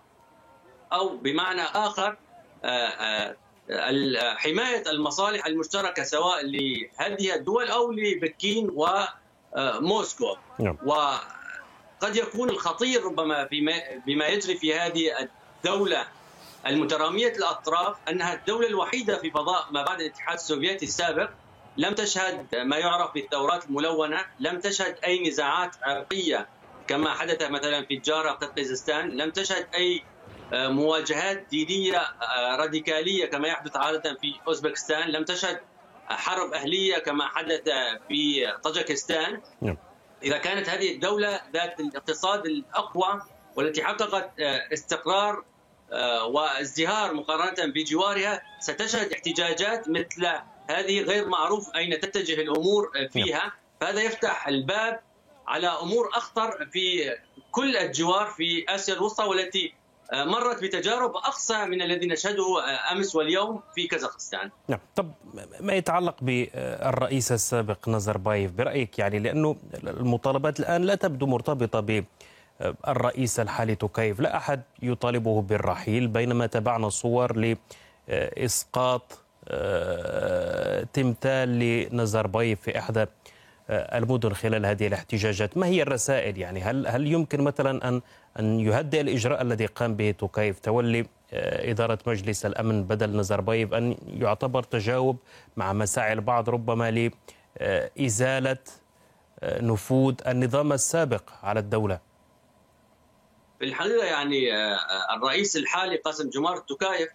أو 0.94 1.18
بمعنى 1.18 1.62
آخر 1.62 2.18
آه، 2.64 2.68
آه، 2.68 3.36
حماية 4.36 4.84
المصالح 4.90 5.46
المشتركة 5.46 6.04
سواء 6.04 6.46
لهذه 6.46 7.36
الدول 7.36 7.68
أو 7.68 7.92
لبكين 7.92 8.72
وموسكو 8.76 10.36
نعم. 10.60 10.78
وقد 10.86 12.16
يكون 12.16 12.50
الخطير 12.50 13.06
ربما 13.06 13.48
بما 14.06 14.28
يجري 14.28 14.58
في 14.58 14.76
هذه 14.76 15.30
الدولة 15.60 16.08
المترامية 16.68 17.34
الأطراف 17.34 17.98
أنها 18.10 18.34
الدولة 18.34 18.68
الوحيدة 18.68 19.18
في 19.18 19.32
فضاء 19.32 19.68
ما 19.72 19.84
بعد 19.84 20.02
الاتحاد 20.02 20.34
السوفيتي 20.34 20.86
السابق. 20.86 21.30
لم 21.78 21.94
تشهد 21.94 22.56
ما 22.56 22.78
يعرف 22.78 23.14
بالثورات 23.14 23.66
الملونة 23.66 24.26
لم 24.40 24.60
تشهد 24.60 24.96
أي 25.06 25.28
نزاعات 25.28 25.76
عرقية 25.84 26.48
كما 26.88 27.14
حدث 27.14 27.42
مثلا 27.42 27.86
في 27.86 27.94
الجارة 27.94 28.32
قرقيزستان 28.32 29.10
لم 29.10 29.30
تشهد 29.32 29.68
أي 29.76 30.04
آه، 30.54 30.68
مواجهات 30.68 31.46
دينية 31.50 31.98
آه، 31.98 32.56
راديكالية 32.56 33.26
كما 33.26 33.48
يحدث 33.48 33.76
عادة 33.76 34.18
في 34.22 34.34
أوزبكستان. 34.48 35.10
لم 35.10 35.24
تشهد 35.24 35.60
حرب 36.08 36.54
أهلية 36.54 36.98
كما 36.98 37.28
حدث 37.28 37.62
في 38.08 38.54
طاجكستان. 38.64 39.42
نعم. 39.62 39.78
إذا 40.24 40.38
كانت 40.38 40.70
هذه 40.70 40.92
الدولة 40.92 41.42
ذات 41.54 41.80
الاقتصاد 41.80 42.46
الأقوى 42.46 43.22
والتي 43.56 43.84
حققت 43.84 44.40
آه، 44.40 44.74
استقرار 44.74 45.44
وازدهار 46.30 47.14
مقارنة 47.14 47.74
بجوارها 47.74 48.42
ستشهد 48.60 49.12
احتجاجات 49.12 49.90
مثل 49.90 50.26
هذه 50.70 51.02
غير 51.02 51.28
معروف 51.28 51.76
أين 51.76 52.00
تتجه 52.00 52.42
الأمور 52.42 52.92
فيها. 53.12 53.52
فهذا 53.82 54.02
يفتح 54.02 54.48
الباب 54.48 55.00
على 55.48 55.68
أمور 55.68 56.10
أخطر 56.14 56.68
في 56.72 57.16
كل 57.52 57.78
الجوار 57.78 58.26
في 58.26 58.66
آسيا 58.70 58.94
الوسطى 58.94 59.24
والتي 59.24 59.74
مرت 60.14 60.64
بتجارب 60.64 61.16
أقصى 61.16 61.66
من 61.66 61.82
الذي 61.82 62.08
نشهده 62.08 62.46
أمس 62.92 63.16
واليوم 63.16 63.62
في 63.76 63.88
كازاخستان. 63.88 64.52
نعم. 64.68 64.80
طب 64.96 65.12
ما 65.60 65.74
يتعلق 65.74 66.16
بالرئيس 66.22 67.32
السابق 67.32 67.90
نزربايف 67.90 68.52
برأيك 68.52 69.00
يعني؟ 69.00 69.20
لأنه 69.20 69.56
المطالبات 69.84 70.60
الآن 70.60 70.82
لا 70.82 70.96
تبدو 70.96 71.26
مرتبطة 71.26 71.80
ب 71.80 72.06
الرئيس 72.88 73.40
الحالي 73.40 73.76
توكايف 73.76 74.20
لا 74.20 74.38
أحد 74.38 74.62
يطالبه 74.82 75.42
بالرحيل 75.42 76.08
بينما 76.08 76.46
تابعنا 76.46 76.90
صور 76.90 77.58
لإسقاط 78.08 79.22
آه، 79.48 80.84
تمثال 80.94 81.60
لنزربايف 81.60 82.62
في 82.62 82.80
إحدى 82.80 83.06
آه، 83.70 83.98
المدن 83.98 84.34
خلال 84.34 84.66
هذه 84.66 84.88
الاحتجاجات. 84.88 85.58
ما 85.58 85.66
هي 85.68 85.82
الرسائل 85.82 86.38
يعني؟ 86.38 86.62
هل 86.62 86.88
هل 86.88 87.08
يمكن 87.08 87.42
مثلا 87.42 87.90
أن 87.90 88.02
أن 88.40 88.60
يهدئ 88.60 89.02
الإجراء 89.02 89.42
الذي 89.42 89.66
قام 89.66 89.96
به 89.96 90.12
توكايف 90.12 90.60
تولي 90.60 91.06
آه، 91.34 91.72
إدارة 91.72 92.00
مجلس 92.08 92.46
الأمن 92.46 92.84
بدل 92.84 93.18
نزربايف 93.18 93.74
أن 93.74 93.96
يعتبر 94.08 94.64
تجاوب 94.64 95.18
مع 95.58 95.74
مساعي 95.74 96.14
البعض 96.14 96.50
ربما 96.50 97.12
لإزالة 97.60 98.58
نفوذ 99.44 100.16
النظام 100.28 100.74
السابق 100.74 101.30
على 101.44 101.60
الدولة. 101.60 102.11
في 103.62 103.68
الحقيقة 103.68 104.06
يعني 104.06 104.54
الرئيس 105.16 105.58
الحالي 105.58 105.96
قاسم 105.96 106.30
جمار 106.30 106.58
توكايف 106.58 107.10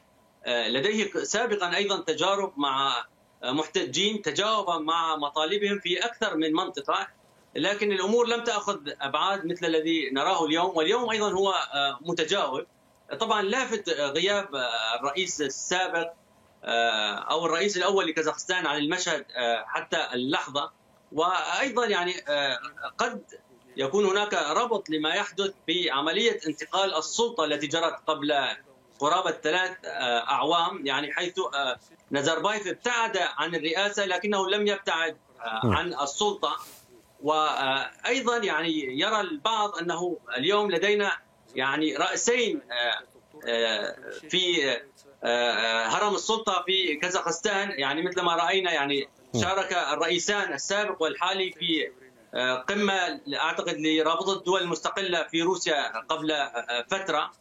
آه، 0.45 0.69
لديه 0.69 1.13
سابقا 1.23 1.77
أيضا 1.77 2.01
تجارب 2.01 2.53
مع 2.57 3.05
محتجين 3.45 4.23
تجاوب 4.23 4.83
مع 4.83 5.17
مطالبهم 5.17 5.79
في 5.79 6.05
أكثر 6.05 6.37
من 6.37 6.53
منطقة 6.53 7.09
لكن 7.57 7.93
الأمور 7.93 8.29
لم 8.29 8.45
تأخذ 8.45 8.79
أبعاد 9.01 9.47
مثل 9.47 9.67
الذي 9.67 10.11
نراه 10.11 10.45
اليوم 10.45 10.77
واليوم 10.77 11.11
أيضا 11.11 11.33
هو 11.33 11.51
آه، 11.51 11.99
متجاوب. 12.01 12.67
طبعا 13.21 13.43
لافت 13.43 13.89
غياب 13.89 14.49
الرئيس 15.01 15.41
السابق 15.41 16.13
آه، 16.65 17.15
أو 17.15 17.47
الرئيس 17.47 17.77
الأول 17.77 18.07
لكازاخستان 18.07 18.67
عن 18.67 18.79
المشهد 18.79 19.25
حتى 19.67 20.09
اللحظة. 20.13 20.71
وأيضا 21.13 21.87
يعني 21.87 22.13
قد 22.99 23.23
يكون 23.77 24.07
هناك 24.07 24.35
ربط 24.35 24.91
لما 24.91 25.15
يحدث 25.15 25.55
بعملية 25.69 26.41
انتقال 26.47 26.95
السلطة 26.95 27.45
التي 27.45 27.67
جرت 27.67 27.97
قبل 28.07 28.35
قرابة 28.99 29.31
ثلاث 29.31 29.77
أعوام 30.31 30.87
يعني 30.87 31.13
حيث 31.13 31.41
نزربايف 32.13 32.67
ابتعد 32.67 33.17
عن 33.17 33.55
الرئاسة 33.55 34.07
لكنه 34.07 34.51
لم 34.51 34.67
يبتعد 34.67 35.17
عن 35.65 35.95
السلطة. 35.95 36.57
وأيضا 37.23 38.37
يعني 38.37 39.01
يرى 39.01 39.21
البعض 39.21 39.79
أنه 39.79 40.19
اليوم 40.37 40.71
لدينا 40.71 41.13
يعني 41.55 41.97
رأسين 41.97 42.61
في 44.31 44.77
هرم 45.85 46.15
السلطة 46.15 46.63
في 46.67 46.95
كازاخستان. 46.97 47.71
يعني 47.71 48.03
مثل 48.03 48.21
ما 48.21 48.35
رأينا 48.35 48.73
يعني 48.73 49.09
شارك 49.41 49.73
الرئيسان 49.73 50.53
السابق 50.53 51.03
والحالي 51.03 51.53
في 51.53 51.91
قمة 52.69 53.21
أعتقد 53.37 53.77
لرابطه 53.79 54.33
الدول 54.33 54.63
المستقلة 54.63 55.23
في 55.23 55.43
روسيا 55.43 55.99
قبل 55.99 56.35
فترة 56.89 57.33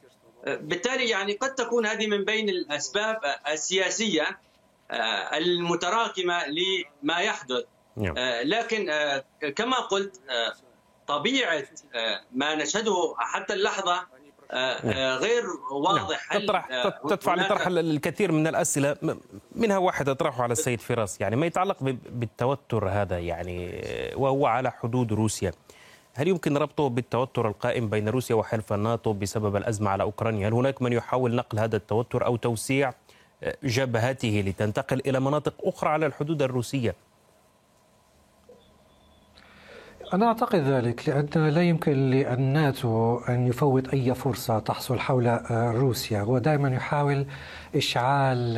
بالتالي 0.47 1.09
يعني 1.09 1.33
قد 1.33 1.55
تكون 1.55 1.85
هذه 1.85 2.07
من 2.07 2.25
بين 2.25 2.49
الأسباب 2.49 3.19
السياسية 3.47 4.39
المتراكمة 5.33 6.43
لما 6.47 7.19
يحدث 7.19 7.63
نعم. 7.97 8.15
لكن 8.43 8.91
كما 9.55 9.79
قلت 9.79 10.21
طبيعة 11.07 11.63
ما 12.31 12.55
نشهده 12.55 13.15
حتى 13.17 13.53
اللحظة 13.53 14.07
غير 15.17 15.43
واضح 15.71 16.33
نعم. 16.33 16.41
تطرح 16.41 16.67
تدفع 17.09 17.35
لطرح 17.35 17.67
الكثير 17.67 18.31
من 18.31 18.47
الأسئلة 18.47 18.97
منها 19.55 19.77
واحد 19.77 20.09
أطرحه 20.09 20.43
على 20.43 20.51
السيد 20.51 20.81
فراس 20.81 21.21
يعني 21.21 21.35
ما 21.35 21.45
يتعلق 21.45 21.77
بالتوتر 22.09 22.89
هذا 22.89 23.19
يعني 23.19 23.81
وهو 24.15 24.45
على 24.45 24.71
حدود 24.71 25.13
روسيا 25.13 25.51
هل 26.13 26.27
يمكن 26.27 26.57
ربطه 26.57 26.89
بالتوتر 26.89 27.47
القائم 27.47 27.89
بين 27.89 28.09
روسيا 28.09 28.35
وحلف 28.35 28.73
الناتو 28.73 29.13
بسبب 29.13 29.55
الأزمة 29.55 29.89
على 29.89 30.03
أوكرانيا؟ 30.03 30.47
هل 30.47 30.53
هناك 30.53 30.81
من 30.81 30.93
يحاول 30.93 31.35
نقل 31.35 31.59
هذا 31.59 31.75
التوتر 31.75 32.25
أو 32.25 32.35
توسيع 32.35 32.93
جبهته 33.63 34.43
لتنتقل 34.47 35.01
إلى 35.05 35.19
مناطق 35.19 35.53
أخرى 35.63 35.89
على 35.89 36.05
الحدود 36.05 36.41
الروسية؟ 36.41 36.95
أنا 40.13 40.25
أعتقد 40.27 40.59
ذلك 40.59 41.09
لأن 41.09 41.47
لا 41.47 41.61
يمكن 41.61 41.91
للناتو 41.91 43.17
أن 43.29 43.47
يفوت 43.47 43.87
أي 43.93 44.13
فرصة 44.13 44.59
تحصل 44.59 44.99
حول 44.99 45.39
روسيا. 45.51 46.21
هو 46.21 46.37
دائما 46.37 46.69
يحاول 46.69 47.25
إشعال 47.75 48.57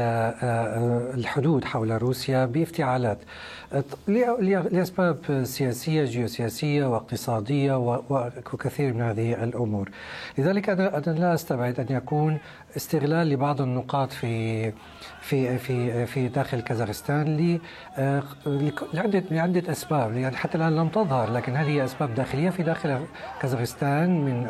الحدود 1.18 1.66
حول 1.66 2.02
روسيا 2.02 2.46
بافتعالات 2.46 3.18
لأسباب 4.48 5.44
سياسية 5.44 6.06
جيوسياسية 6.06 6.86
واقتصادية 6.86 7.78
وكثير 8.54 8.94
من 8.94 9.02
هذه 9.02 9.44
الأمور. 9.44 9.90
لذلك 10.38 10.70
أنا 10.70 11.20
لا 11.20 11.34
أستبعد 11.34 11.80
أن 11.80 11.96
يكون 11.96 12.38
استغلال 12.78 13.30
لبعض 13.30 13.62
النقاط 13.62 14.12
في 14.12 14.74
في 15.28 15.58
في 15.58 16.06
في 16.06 16.28
داخل 16.28 16.62
كازاخستان 16.62 17.60
لعدة 18.94 19.24
لعدة 19.32 19.72
أسباب. 19.72 20.14
يعني 20.14 20.36
حتى 20.36 20.58
الآن 20.58 20.76
لم 20.76 20.88
تظهر 20.88 21.32
لكن 21.32 21.56
هل 21.56 21.66
هي 21.66 21.84
أسباب 21.84 22.16
داخلية 22.16 22.50
في 22.50 22.64
داخل 22.64 23.00
كازاخستان 23.42 24.26
من 24.26 24.48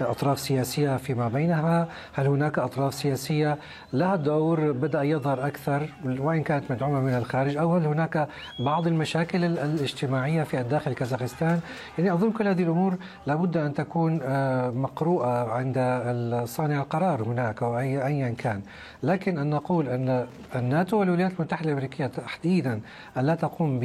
أطراف 0.00 0.38
سياسية 0.40 0.96
فيما 0.96 1.28
بينها. 1.28 1.88
هل 2.14 2.26
هناك 2.26 2.58
أطراف 2.58 2.94
سياسية 2.94 3.58
لها 3.92 4.16
دور 4.16 4.72
بدأ 4.72 5.02
يظهر 5.02 5.46
أكثر 5.46 5.88
وإن 6.04 6.42
كانت 6.42 6.70
مدعومة 6.70 7.00
من 7.00 7.14
الخارج 7.14 7.56
أو 7.56 7.76
هل 7.76 7.86
هناك 7.86 8.28
بعض 8.58 8.86
المشاكل 8.86 9.44
الاجتماعية 9.44 10.42
في 10.42 10.60
الداخل 10.60 10.92
كازاخستان؟ 10.92 11.60
يعني 11.98 12.12
أظن 12.12 12.30
كل 12.30 12.48
هذه 12.48 12.62
الأمور 12.62 12.96
لابد 13.26 13.56
أن 13.56 13.74
تكون 13.74 14.20
مقروءة 14.82 15.50
عند 15.50 15.78
صانع 16.44 16.80
القرار 16.80 17.22
هناك 17.22 17.62
أو 17.62 17.78
ايا 17.78 18.34
كان. 18.38 18.60
لكن 19.02 19.38
أن 19.38 19.50
نقول 19.50 19.88
أن 19.88 20.19
الناتو 20.54 21.00
والولايات 21.00 21.32
المتحدة 21.32 21.68
الأمريكية 21.68 22.06
تحديدا 22.06 22.80
أن 23.16 23.26
لا 23.26 23.34
تقوم 23.34 23.80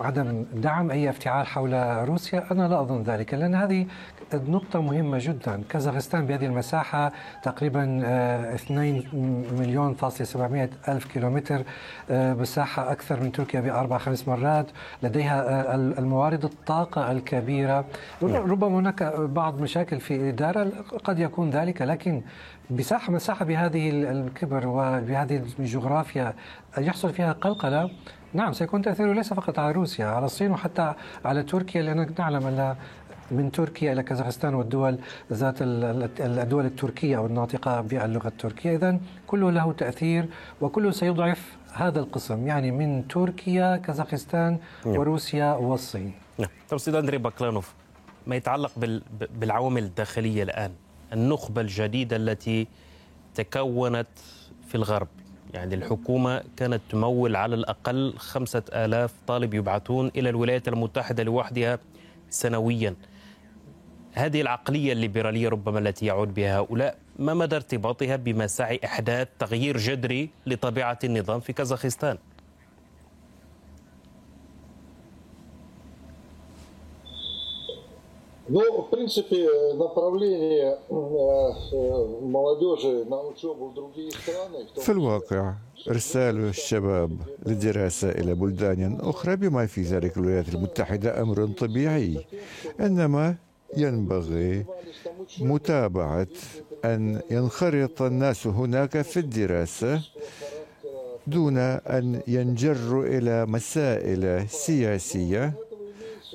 بعدم 0.00 0.44
دعم 0.54 0.90
أي 0.90 1.10
افتعال 1.10 1.46
حول 1.46 1.74
روسيا. 2.08 2.44
أنا 2.50 2.68
لا 2.68 2.80
أظن 2.80 3.02
ذلك 3.02 3.34
لأن 3.34 3.54
هذه 3.54 3.86
نقطة 4.34 4.82
مهمة 4.82 5.18
جدا. 5.20 5.62
كازاخستان 5.68 6.26
بهذه 6.26 6.46
المساحة 6.46 7.12
تقريبا 7.42 8.02
2 8.54 9.02
مليون 9.58 9.94
فاصلة 9.94 10.26
700 10.26 10.70
ألف 10.88 11.04
كيلومتر 11.04 11.62
مساحة 12.10 12.92
أكثر 12.92 13.20
من 13.20 13.32
تركيا 13.32 13.60
بأربع 13.60 13.98
خمس 13.98 14.28
مرات. 14.28 14.66
لديها 15.02 15.74
الموارد 15.74 16.44
الطاقة 16.44 17.12
الكبيرة. 17.12 17.84
ربما 18.22 18.78
هناك 18.78 19.02
بعض 19.16 19.60
مشاكل 19.60 20.00
في 20.00 20.16
الإدارة 20.16 20.72
قد 21.04 21.18
يكون 21.18 21.50
ذلك 21.50 21.82
لكن 21.82 22.22
مساحة 22.70 23.12
مساحة 23.12 23.44
بهذه 23.44 23.90
الكبر 23.90 24.66
وبهذه 24.66 25.42
الجغرافيا 25.58 26.34
يحصل 26.78 27.12
فيها 27.12 27.32
قلقلة؟ 27.32 27.90
نعم 28.32 28.52
سيكون 28.52 28.82
تأثيره 28.82 29.12
ليس 29.12 29.32
فقط 29.32 29.58
على 29.58 29.72
روسيا 29.72 30.06
على 30.06 30.24
الصين 30.24 30.50
وحتى 30.50 30.94
على 31.24 31.42
تركيا 31.42 31.82
لأن 31.82 32.14
نعلم 32.18 32.46
أن 32.46 32.76
من 33.30 33.52
تركيا 33.52 33.92
إلى 33.92 34.02
كازاخستان 34.02 34.54
والدول 34.54 34.98
ذات 35.32 35.54
الدول 35.60 36.66
التركية 36.66 37.16
أو 37.16 37.26
الناطقة 37.26 37.80
باللغة 37.80 38.28
التركية، 38.28 38.76
اذا 38.76 39.00
كله 39.26 39.50
له 39.50 39.72
تأثير 39.72 40.28
وكله 40.60 40.90
سيضعف 40.90 41.56
هذا 41.74 42.00
القسم 42.00 42.46
يعني 42.46 42.70
من 42.70 43.08
تركيا 43.08 43.76
كازاخستان 43.76 44.58
وروسيا 44.86 45.52
والصين. 45.52 46.12
نعم، 46.38 46.48
طب 46.68 46.78
سيد 46.78 46.94
أندري 46.94 47.18
باكلانوف 47.18 47.74
ما 48.26 48.36
يتعلق 48.36 48.72
بالعوامل 49.40 49.82
الداخلية 49.82 50.42
الآن، 50.42 50.72
النخبة 51.12 51.60
الجديدة 51.60 52.16
التي 52.16 52.66
تكونت 53.34 54.08
في 54.68 54.74
الغرب 54.74 55.08
يعني 55.54 55.74
الحكومة 55.74 56.42
كانت 56.56 56.80
تمول 56.90 57.36
على 57.36 57.54
الأقل 57.54 58.14
خمسة 58.16 58.62
آلاف 58.72 59.12
طالب 59.26 59.54
يبعثون 59.54 60.10
إلى 60.16 60.28
الولايات 60.28 60.68
المتحدة 60.68 61.22
لوحدها 61.22 61.78
سنويا 62.30 62.94
هذه 64.12 64.40
العقلية 64.40 64.92
الليبرالية 64.92 65.48
ربما 65.48 65.78
التي 65.78 66.06
يعود 66.06 66.34
بها 66.34 66.58
هؤلاء 66.58 66.96
ما 67.18 67.34
مدى 67.34 67.56
ارتباطها 67.56 68.16
بمساعي 68.16 68.80
إحداث 68.84 69.28
تغيير 69.38 69.76
جذري 69.76 70.30
لطبيعة 70.46 70.98
النظام 71.04 71.40
في 71.40 71.52
كازاخستان؟ 71.52 72.18
Ну, 78.49 78.61
в 78.83 78.89
принципе, 78.91 79.49
направление 79.73 80.77
молодежи 82.21 83.03
на 83.05 83.19
учебу 83.23 83.69
в 83.69 83.73
другие 83.73 84.11
страны... 84.11 84.65
في 84.81 84.91
الواقع 84.91 85.53
إرسال 85.89 86.37
الشباب 86.49 87.11
للدراسة 87.45 88.09
إلى 88.09 88.33
بلدان 88.35 88.97
أخرى 89.01 89.35
بما 89.35 89.65
في 89.65 89.81
ذلك 89.81 90.17
الولايات 90.17 90.49
المتحدة 90.49 91.21
أمر 91.21 91.47
طبيعي 91.47 92.25
إنما 92.79 93.35
ينبغي 93.77 94.65
متابعة 95.39 96.27
أن 96.85 97.21
ينخرط 97.31 98.01
الناس 98.01 98.47
هناك 98.47 99.01
في 99.01 99.17
الدراسة 99.19 100.01
دون 101.27 101.57
أن 101.57 102.21
ينجروا 102.27 103.05
إلى 103.05 103.45
مسائل 103.45 104.49
سياسية 104.49 105.53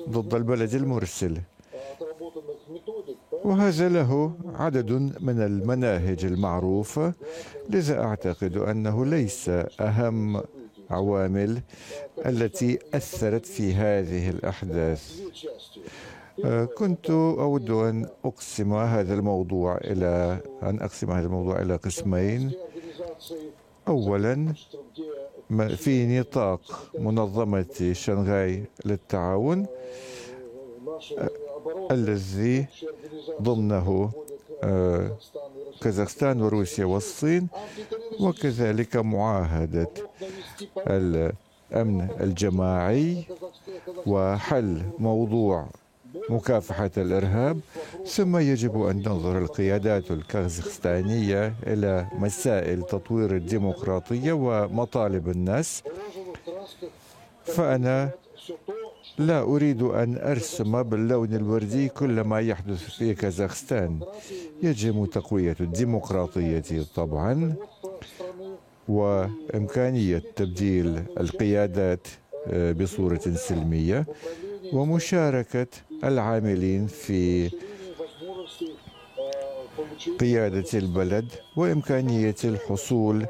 ضد 0.09 0.33
البلد 0.33 0.73
المرسل 0.73 1.37
وهذا 3.46 3.88
له 3.88 4.32
عدد 4.54 4.92
من 5.20 5.38
المناهج 5.40 6.24
المعروفة 6.24 7.12
لذا 7.70 8.00
أعتقد 8.00 8.56
أنه 8.56 9.06
ليس 9.06 9.48
أهم 9.80 10.42
عوامل 10.90 11.60
التي 12.26 12.78
أثرت 12.94 13.46
في 13.46 13.74
هذه 13.74 14.30
الأحداث. 14.30 15.20
كنت 16.74 17.10
أود 17.10 17.70
أن 17.70 18.06
أقسم 18.24 18.72
هذا 18.74 19.14
الموضوع 19.14 19.76
إلى 19.76 20.40
أن 20.62 20.80
أقسم 20.80 21.10
هذا 21.10 21.26
الموضوع 21.26 21.62
إلى 21.62 21.76
قسمين. 21.76 22.52
أولا 23.88 24.52
في 25.76 26.18
نطاق 26.20 26.90
منظمة 26.98 27.92
شنغهاي 27.92 28.64
للتعاون. 28.84 29.66
الذي 31.90 32.66
ضمنه 33.42 34.10
كازاخستان 35.80 36.42
وروسيا 36.42 36.84
والصين 36.84 37.48
وكذلك 38.20 38.96
معاهدة 38.96 39.90
الأمن 40.86 42.08
الجماعي 42.20 43.24
وحل 44.06 44.82
موضوع 44.98 45.66
مكافحة 46.30 46.90
الإرهاب. 46.96 47.60
ثم 48.06 48.36
يجب 48.36 48.82
أن 48.82 49.02
تنظر 49.02 49.38
القيادات 49.38 50.10
الكازاخستانية 50.10 51.54
إلى 51.66 52.06
مسائل 52.18 52.82
تطوير 52.82 53.36
الديمقراطية 53.36 54.32
ومطالب 54.32 55.28
الناس. 55.28 55.82
فأنا 57.44 58.10
لا 59.18 59.42
أريد 59.42 59.82
أن 59.82 60.18
أرسم 60.18 60.82
باللون 60.82 61.34
الوردي 61.34 61.88
كل 61.88 62.20
ما 62.20 62.40
يحدث 62.40 62.90
في 62.90 63.14
كازاخستان. 63.14 64.00
يجب 64.62 65.08
تقوية 65.12 65.56
الديمقراطية 65.60 66.84
طبعا 66.96 67.54
وإمكانية 68.88 70.22
تبديل 70.36 71.02
القيادات 71.20 72.06
آه، 72.46 72.72
بصورة 72.72 73.20
سلمية 73.34 74.06
ومشاركة 74.72 75.66
العاملين 76.04 76.86
في 76.86 77.50
قيادة 80.20 80.64
البلد 80.74 81.28
وإمكانية 81.56 82.34
الحصول 82.44 83.26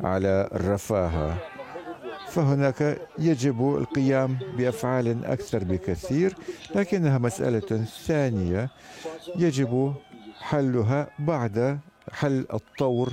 على 0.00 0.48
الرفاهة. 0.52 1.51
فهناك 2.34 2.98
يجب 3.18 3.76
القيام 3.76 4.38
بأفعال 4.56 5.24
أكثر 5.24 5.64
بكثير 5.64 6.34
لكنها 6.74 7.18
مسألة 7.18 7.84
ثانية. 8.06 8.70
يجب 9.36 9.94
حلها 10.40 11.08
بعد 11.18 11.78
حل 12.12 12.46
الطور 12.52 13.12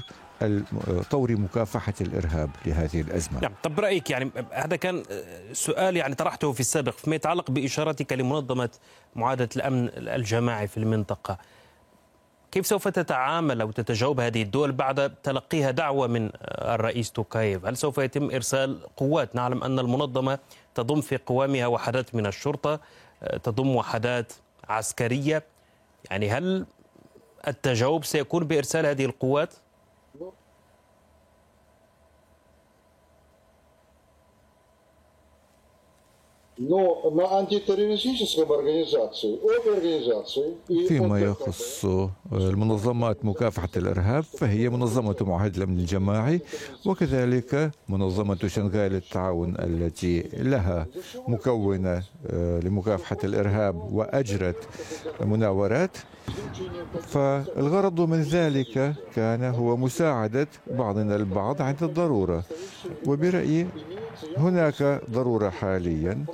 طور 1.10 1.32
مكافحة 1.32 1.94
الإرهاب 2.02 2.50
لهذه 2.66 3.02
الأزمة. 3.02 3.40
نعم 3.40 3.52
طب 3.64 3.76
برأيك 3.76 4.10
يعني 4.10 4.32
هذا 4.52 4.76
كان 4.76 5.04
سؤال 5.54 5.98
يعني 5.98 6.16
طرحته 6.16 6.52
في 6.52 6.60
السابق 6.60 6.98
فيما 6.98 7.16
يتعلق 7.16 7.52
بإشارتك 7.52 8.14
لمنظمة 8.14 8.70
معاهدة 9.16 9.50
الأمن 9.56 9.90
الجماعي 9.96 10.68
في 10.68 10.78
المنطقة. 10.78 11.38
كيف 12.52 12.68
سوف 12.68 12.88
تتعامل 12.88 13.62
أو 13.62 13.72
تتجاوب 13.72 14.20
هذه 14.20 14.42
الدول 14.42 14.72
بعد 14.72 15.16
تلقيها 15.24 15.72
دعوة 15.72 16.08
من 16.08 16.30
الرئيس 16.46 17.12
توكايف 17.12 17.66
هل 17.66 17.78
سوف 17.78 17.98
يتم 17.98 18.32
إرسال 18.32 18.80
قوات؟ 18.98 19.36
نعلم 19.36 19.64
أن 19.64 19.80
المنظمة 19.80 20.40
تضم 20.76 21.02
في 21.02 21.18
قوامها 21.18 21.68
وحدات 21.68 22.16
من 22.16 22.26
الشرطة 22.26 22.80
تضم 23.44 23.76
وحدات 23.76 24.34
عسكرية. 24.70 25.44
يعني 26.12 26.30
هل 26.30 26.66
التجاوب 27.48 28.06
سيكون 28.06 28.44
بإرسال 28.44 28.86
هذه 28.86 29.06
القوات؟ 29.06 29.54
فيما 40.88 41.20
يخص 41.22 41.86
المنظمات 42.34 43.26
مكافحة 43.26 43.70
الإرهاب 43.78 44.24
فهي 44.24 44.70
منظمة 44.70 45.16
معاهدة 45.22 45.58
الأمن 45.58 45.80
الجماعي 45.80 46.42
وكذلك 46.86 47.72
منظمة 47.90 48.38
شنغهاي 48.48 48.90
للتعاون 48.90 49.56
التي 49.60 50.22
لها 50.34 50.88
مكونة 51.28 52.04
آه، 52.28 52.60
لمكافحة 52.60 53.18
الإرهاب 53.24 53.94
وأجرت 53.94 54.56
مناورات. 55.22 55.98
فالغرض 57.02 58.02
من 58.02 58.22
ذلك 58.22 58.94
كان 59.16 59.44
هو 59.44 59.78
مساعدة 59.78 60.48
بعضنا 60.72 61.16
البعض 61.16 61.62
عند 61.62 61.84
الضرورة. 61.84 62.44
وبرأيي 63.08 63.68
هناك 64.38 65.02
ضرورة 65.12 65.50
حاليا. 65.50 66.26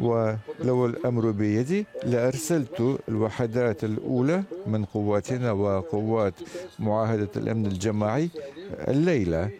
ولو 0.00 0.86
الأمر 0.86 1.30
بيدي 1.30 1.86
لأرسلت 2.04 2.98
الوحدات 3.08 3.84
الأولى 3.84 4.42
من 4.66 4.84
قواتنا 4.84 5.52
وقوات 5.52 6.34
معاهدة 6.78 7.28
الأمن 7.36 7.66
الجماعي 7.66 8.30
الليلة. 8.88 9.50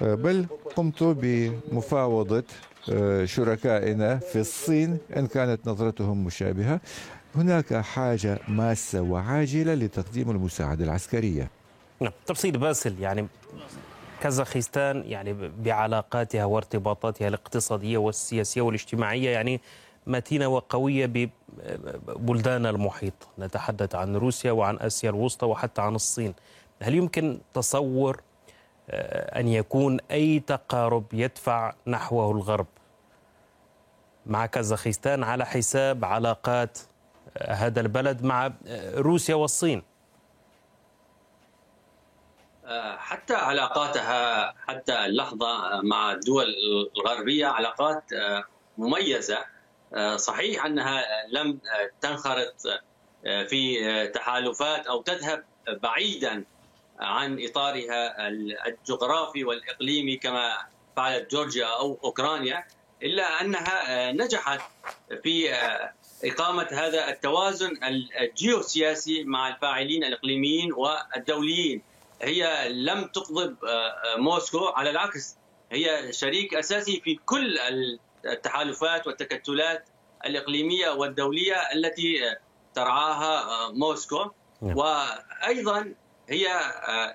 بل 0.00 0.46
قمت 0.76 1.02
بمفاوضة 1.02 2.44
آه، 2.92 3.24
شركائنا 3.24 4.16
في 4.18 4.40
الصين 4.40 4.98
إن 5.16 5.26
كانت 5.26 5.68
نظرتهم 5.68 6.24
مشابهة. 6.24 6.80
هناك 7.34 7.74
حاجة 7.74 8.38
ماسة 8.48 9.00
وعاجلة 9.02 9.74
لتقديم 9.74 10.30
المساعدة 10.30 10.84
العسكرية. 10.84 11.50
نعم 12.00 12.12
تفصيل 12.26 12.58
باسل 12.58 13.00
يعني 13.00 13.26
كازاخستان 14.24 15.02
يعني 15.06 15.32
بعلاقاتها 15.32 16.44
وارتباطاتها 16.44 17.28
الاقتصادية 17.28 17.98
والسياسية 17.98 18.60
والاجتماعية 18.60 19.30
يعني 19.30 19.60
متينة 20.06 20.48
وقوية 20.48 21.06
ببلدان 21.06 22.66
المحيط. 22.66 23.28
نتحدث 23.38 23.94
عن 23.94 24.16
روسيا 24.16 24.52
وعن 24.52 24.78
آسيا 24.78 25.10
الوسطى 25.10 25.46
وحتى 25.46 25.82
عن 25.82 25.94
الصين. 25.94 26.34
هل 26.82 26.94
يمكن 26.94 27.38
تصور 27.54 28.20
آه، 28.90 29.40
أن 29.40 29.48
يكون 29.48 29.98
أي 30.10 30.40
تقارب 30.40 31.04
يدفع 31.12 31.74
نحوه 31.86 32.30
الغرب 32.30 32.66
مع 34.26 34.46
كازاخستان 34.46 35.22
على 35.22 35.46
حساب 35.46 36.04
علاقات 36.04 36.78
آه، 37.36 37.52
هذا 37.52 37.80
البلد 37.80 38.22
مع 38.22 38.46
آه، 38.66 38.98
روسيا 39.00 39.34
والصين؟ 39.34 39.82
حتى 42.98 43.34
علاقاتها 43.34 44.54
حتى 44.68 45.04
اللحظة 45.04 45.80
مع 45.82 46.12
الدول 46.12 46.46
الغربية 46.96 47.46
علاقات 47.46 48.04
مميزة. 48.78 49.44
صحيح 50.16 50.66
أنها 50.66 51.04
لم 51.30 51.58
تنخرط 52.00 52.54
في 53.22 54.06
تحالفات 54.14 54.86
أو 54.86 55.02
تذهب 55.02 55.44
بعيدا 55.68 56.44
عن 56.98 57.44
إطارها 57.44 58.28
الجغرافي 58.66 59.44
والإقليمي 59.44 60.16
كما 60.16 60.56
فعلت 60.96 61.30
جورجيا 61.30 61.66
أو 61.66 61.98
أوكرانيا 62.04 62.64
إلا 63.02 63.40
أنها 63.40 64.12
نجحت 64.12 64.60
في 65.22 65.52
إقامة 66.24 66.68
هذا 66.72 67.08
التوازن 67.08 67.78
الجيوسياسي 68.20 69.24
مع 69.24 69.48
الفاعلين 69.48 70.04
الإقليميين 70.04 70.72
والدوليين. 70.72 71.82
هي 72.24 72.68
لم 72.68 73.04
تغضب 73.04 73.64
آه، 73.64 73.68
آه، 73.68 74.16
موسكو 74.16 74.66
على 74.66 74.90
العكس 74.90 75.36
هي 75.72 76.12
شريك 76.12 76.54
أساسي 76.54 77.00
في 77.00 77.14
كل 77.14 77.58
التحالفات 78.24 79.06
والتكتلات 79.06 79.88
الإقليمية 80.26 80.90
والدولية 80.90 81.54
التي 81.74 82.36
ترعاها 82.74 83.42
آه، 83.42 83.72
موسكو 83.72 84.30
نعم. 84.62 84.76
وأيضا 84.76 85.94
هي 86.28 86.48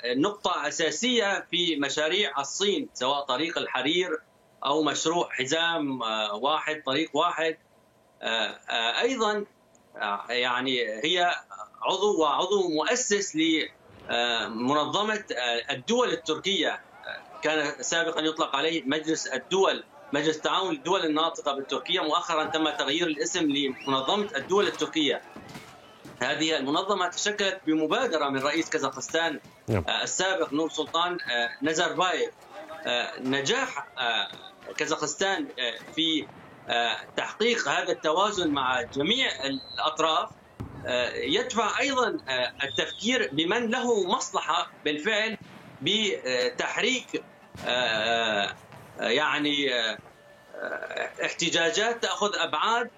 نقطة 0.05 0.67
أساسية 0.67 1.47
في 1.51 1.75
مشاريع 1.75 2.39
الصين 2.39 2.89
سواء 2.93 3.25
طريق 3.25 3.57
الحرير 3.57 4.19
أو 4.65 4.83
مشروع 4.83 5.29
حزام 5.31 6.01
واحد 6.33 6.83
طريق 6.85 7.09
واحد 7.13 7.57
أيضا 9.01 9.45
يعني 10.29 10.81
هي 11.03 11.31
عضو 11.81 12.21
وعضو 12.21 12.69
مؤسس 12.69 13.35
منظمة 14.47 15.23
آه، 15.37 15.73
الدول 15.73 16.09
التركية 16.09 16.69
آه، 16.69 17.41
كان 17.41 17.83
سابقا 17.83 18.21
يطلق 18.21 18.55
عليه 18.55 18.83
مجلس 18.85 19.27
الدول 19.27 19.83
مجلس 20.13 20.39
تعاون 20.39 20.75
الدول 20.75 21.05
الناطقة 21.05 21.55
بالتركية 21.55 21.99
مؤخرا 21.99 22.43
تم 22.43 22.69
تغيير 22.69 23.07
الاسم 23.07 23.51
لمنظمة 23.51 24.27
الدول 24.35 24.67
التركية 24.67 25.21
هذه 26.21 26.57
المنظمة 26.57 27.07
تشكلت 27.07 27.61
بمبادرة 27.67 28.29
من 28.29 28.39
رئيس 28.39 28.69
كازاخستان 28.69 29.39
نعم. 29.67 29.83
آه، 29.87 30.03
السابق 30.03 30.53
نور 30.53 30.69
سلطان 30.69 31.17
نزاربايف 31.61 32.29
نجاح 33.19 33.87
كازاخستان 34.77 35.47
في 35.95 36.27
تحقيق 37.17 37.67
هذا 37.67 37.91
التوازن 37.91 38.51
مع 38.51 38.81
جميع 38.81 39.27
الأطراف 39.45 40.29
يدفع 41.15 41.79
أيضا 41.79 42.17
آه، 42.29 42.53
التفكير 42.63 43.29
بمن 43.31 43.69
له 43.69 44.07
مصلحة 44.07 44.71
بالفعل 44.85 45.37
بتحريك 45.81 47.23
آه، 47.65 48.55
يعني 48.99 49.69
احتجاجات 51.25 52.03
تأخذ 52.03 52.35
أبعاد 52.35 52.89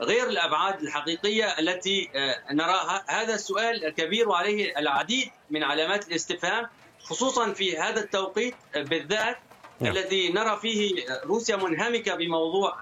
غير 0.00 0.28
الأبعاد 0.28 0.82
الحقيقية 0.82 1.58
التي 1.58 2.10
نراها 2.50 3.04
هذا 3.08 3.34
السؤال 3.34 3.88
كبير 3.88 4.28
وعليه 4.28 4.78
العديد 4.78 5.30
من 5.50 5.62
علامات 5.62 6.08
الاستفهام 6.08 6.68
خصوصا 7.02 7.52
في 7.52 7.78
هذا 7.78 8.00
التوقيت 8.00 8.54
بالذات 8.74 9.38
نعم. 9.80 9.92
الذي 9.92 10.32
نرى 10.32 10.58
فيه 10.62 11.04
روسيا 11.24 11.56
منهمكة 11.56 12.14
بموضوع 12.14 12.76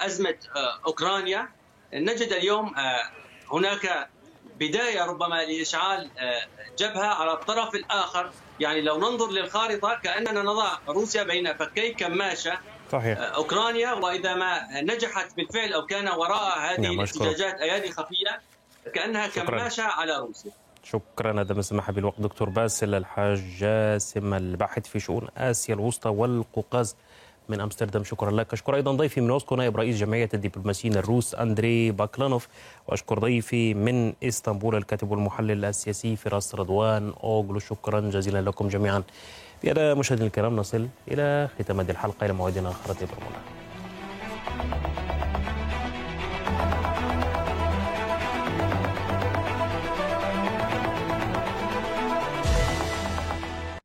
أزمة 0.00 0.36
أوكرانيا 0.86 1.48
نجد 1.94 2.32
اليوم 2.32 2.74
هناك 3.52 4.08
بداية 4.60 5.04
ربما 5.04 5.34
لإشعال 5.44 6.10
آه، 6.18 6.42
جبهة 6.78 7.06
على 7.06 7.32
الطرف 7.32 7.74
الآخر. 7.74 8.30
يعني 8.60 8.80
لو 8.80 8.98
ننظر 8.98 9.30
للخارطة 9.30 10.00
كأننا 10.04 10.42
نضع 10.42 10.78
روسيا 10.88 11.22
بين 11.22 11.54
فكي 11.56 11.92
كماشة 11.92 12.58
صحيح. 12.92 13.18
آه، 13.18 13.22
أوكرانيا. 13.22 13.92
وإذا 13.92 14.34
ما 14.34 14.80
نجحت 14.80 15.36
بالفعل 15.36 15.72
أو 15.72 15.86
كان 15.86 16.08
وراء 16.08 16.58
هذه 16.58 16.80
نعم 16.80 17.00
الاحتجاجات 17.00 17.54
أيادي 17.60 17.90
خفية 17.90 18.40
كأنها 18.94 19.28
شكرا. 19.28 19.44
كماشة 19.44 19.82
على 19.82 20.18
روسيا. 20.18 20.50
شكرا 20.84 21.40
هذا 21.40 21.54
ما 21.54 21.62
سمح 21.62 21.90
بالوقت 21.90 22.20
دكتور 22.20 22.48
باسل 22.48 22.94
الحاج 22.94 23.38
جاسم 23.58 24.34
الباحث 24.34 24.88
في 24.88 25.00
شؤون 25.00 25.28
آسيا 25.36 25.74
الوسطى 25.74 26.08
والقوقاز. 26.08 26.96
من 27.48 27.60
أمستردام. 27.60 28.04
شكرا 28.04 28.30
لك. 28.30 28.52
أشكر 28.52 28.74
أيضا 28.74 28.92
ضيفي 28.92 29.20
من 29.20 29.28
موسكو 29.28 29.56
نائب 29.56 29.76
رئيس 29.76 29.96
جمعية 29.96 30.28
الدبلوماسيين 30.34 30.96
الروس 30.96 31.34
أندري 31.34 31.90
باكلانوف. 31.90 32.48
وأشكر 32.88 33.18
ضيفي 33.18 33.74
من 33.74 34.12
إسطنبول 34.24 34.76
الكاتب 34.76 35.10
والمحلل 35.10 35.64
السياسي 35.64 36.16
فراس 36.16 36.54
رضوان 36.54 37.12
أوغلو. 37.22 37.58
شكرا 37.58 38.00
جزيلا 38.00 38.40
لكم 38.40 38.68
جميعا. 38.68 39.02
بهذا 39.64 39.94
مشاهدينا 39.94 40.26
الكرام 40.26 40.56
نصل 40.56 40.88
إلى 41.08 41.48
ختام 41.58 41.80
هذه 41.80 41.90
الحلقة. 41.90 42.24
إلى 42.24 42.32
موعدنا 42.32 42.70
آخر. 42.70 42.94
برمونا 42.94 43.40